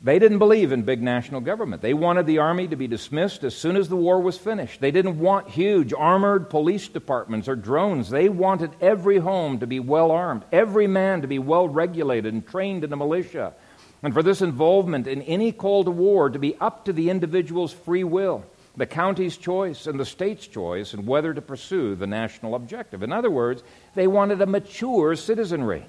[0.00, 1.82] They didn't believe in big national government.
[1.82, 4.80] They wanted the army to be dismissed as soon as the war was finished.
[4.80, 8.08] They didn't want huge armored police departments or drones.
[8.08, 12.46] They wanted every home to be well armed, every man to be well regulated and
[12.46, 13.54] trained in the militia.
[14.00, 17.72] and for this involvement in any call to war to be up to the individual's
[17.72, 18.44] free will,
[18.76, 23.02] the county's choice, and the state's choice in whether to pursue the national objective.
[23.02, 23.64] In other words,
[23.96, 25.84] they wanted a mature citizenry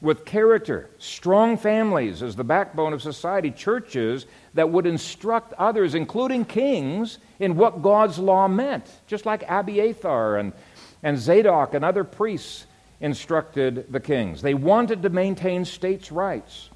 [0.00, 6.44] with character, strong families as the backbone of society, churches that would instruct others, including
[6.44, 10.52] kings, in what God's law meant, just like Abiathar and,
[11.02, 12.66] and Zadok and other priests
[13.00, 14.40] instructed the kings.
[14.40, 16.70] They wanted to maintain states' rights,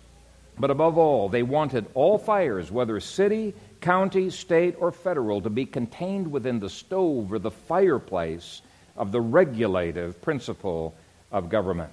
[0.59, 5.65] but above all, they wanted all fires, whether city, county, state, or federal, to be
[5.65, 8.63] contained within the stove or the fireplace
[8.97, 10.95] of the regulative principle
[11.31, 11.93] of government.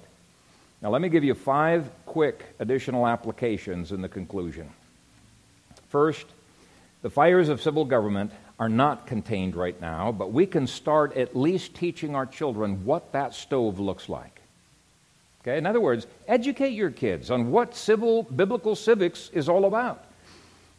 [0.82, 4.70] Now, let me give you five quick additional applications in the conclusion.
[5.88, 6.26] First,
[7.02, 11.36] the fires of civil government are not contained right now, but we can start at
[11.36, 14.40] least teaching our children what that stove looks like.
[15.42, 15.58] Okay?
[15.58, 20.04] In other words, educate your kids on what civil biblical civics is all about.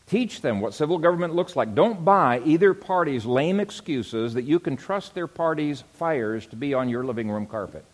[0.08, 1.74] Teach them what civil government looks like.
[1.74, 6.74] Don't buy either party's lame excuses that you can trust their party's fires to be
[6.74, 7.86] on your living room carpet.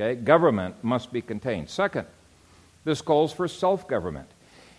[0.00, 0.20] Okay?
[0.20, 1.68] Government must be contained.
[1.68, 2.06] Second,
[2.84, 4.28] this calls for self government.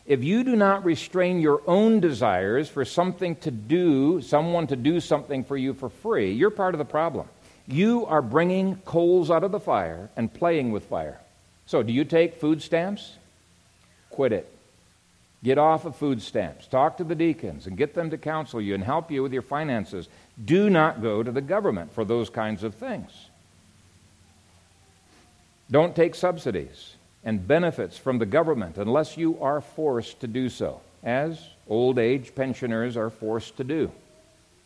[0.05, 4.99] If you do not restrain your own desires for something to do, someone to do
[4.99, 7.27] something for you for free, you're part of the problem.
[7.67, 11.19] You are bringing coals out of the fire and playing with fire.
[11.67, 13.13] So, do you take food stamps?
[14.09, 14.51] Quit it.
[15.43, 16.67] Get off of food stamps.
[16.67, 19.41] Talk to the deacons and get them to counsel you and help you with your
[19.41, 20.09] finances.
[20.43, 23.30] Do not go to the government for those kinds of things.
[25.71, 30.81] Don't take subsidies and benefits from the government unless you are forced to do so,
[31.01, 33.89] as old age pensioners are forced to do.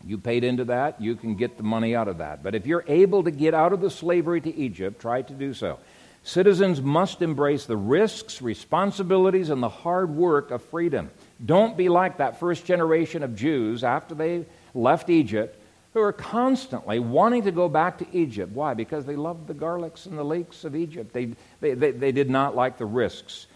[0.04, 2.42] You paid into that, you can get the money out of that.
[2.42, 5.54] But if you're able to get out of the slavery to Egypt, try to do
[5.54, 5.80] so.
[6.24, 11.12] Citizens must embrace the risks, responsibilities, and the hard work of freedom.
[11.44, 15.60] Don't be like that first generation of Jews after they left Egypt
[15.96, 18.52] who are constantly wanting to go back to Egypt.
[18.52, 18.74] Why?
[18.74, 21.14] Because they loved the garlics and the lakes of Egypt.
[21.14, 21.30] They,
[21.62, 23.48] they, they, they did not like the risks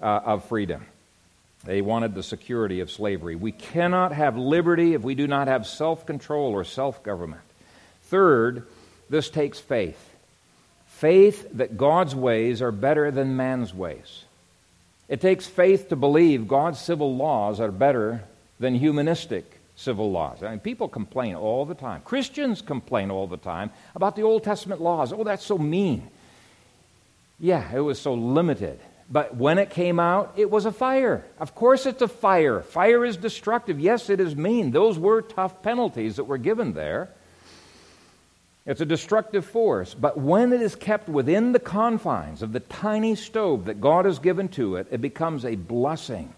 [0.00, 0.86] uh, of freedom.
[1.64, 3.34] They wanted the security of slavery.
[3.34, 7.42] We cannot have liberty if we do not have self control or self government.
[8.04, 8.64] Third,
[9.10, 9.98] this takes faith
[10.86, 14.24] faith that God's ways are better than man's ways.
[15.08, 18.22] It takes faith to believe God's civil laws are better
[18.60, 20.42] than humanistic civil laws.
[20.42, 22.02] I mean, people complain all the time.
[22.02, 25.12] Christians complain all the time about the Old Testament laws.
[25.12, 26.08] Oh, that's so mean.
[27.38, 28.80] Yeah, it was so limited.
[29.08, 31.24] But when it came out, it was a fire.
[31.38, 32.60] Of course, it's a fire.
[32.60, 33.78] Fire is destructive.
[33.78, 34.72] Yes, it is mean.
[34.72, 37.08] Those were tough penalties that were given there.
[38.66, 39.94] It's a destructive force.
[39.94, 44.18] But when it is kept within the confines of the tiny stove that God has
[44.18, 46.34] given to it, it becomes a blessing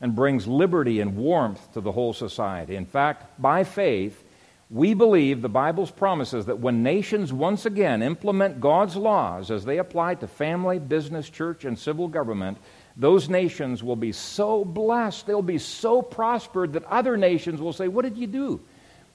[0.00, 2.76] and brings liberty and warmth to the whole society.
[2.76, 4.24] In fact, by faith,
[4.70, 9.78] we believe the Bible's promises that when nations once again implement God's laws as they
[9.78, 12.56] apply to family, business, church, and civil government,
[12.96, 17.88] those nations will be so blessed, they'll be so prospered that other nations will say,
[17.88, 18.60] What did you do?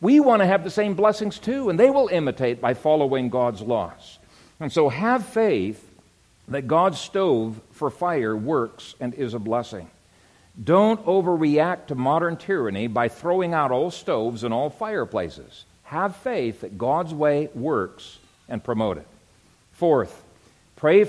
[0.02, 3.62] We want to have the same blessings too, and they will imitate by following God's
[3.62, 4.20] laws.
[4.60, 5.82] And so have faith
[6.50, 9.90] that God's stove for fire works and is a blessing.
[10.64, 15.66] Don't overreact to modern tyranny by throwing out all stoves and all fireplaces.
[15.84, 19.08] Have faith that God's way works and promote it.
[19.74, 20.24] Fourth,
[20.76, 21.04] pray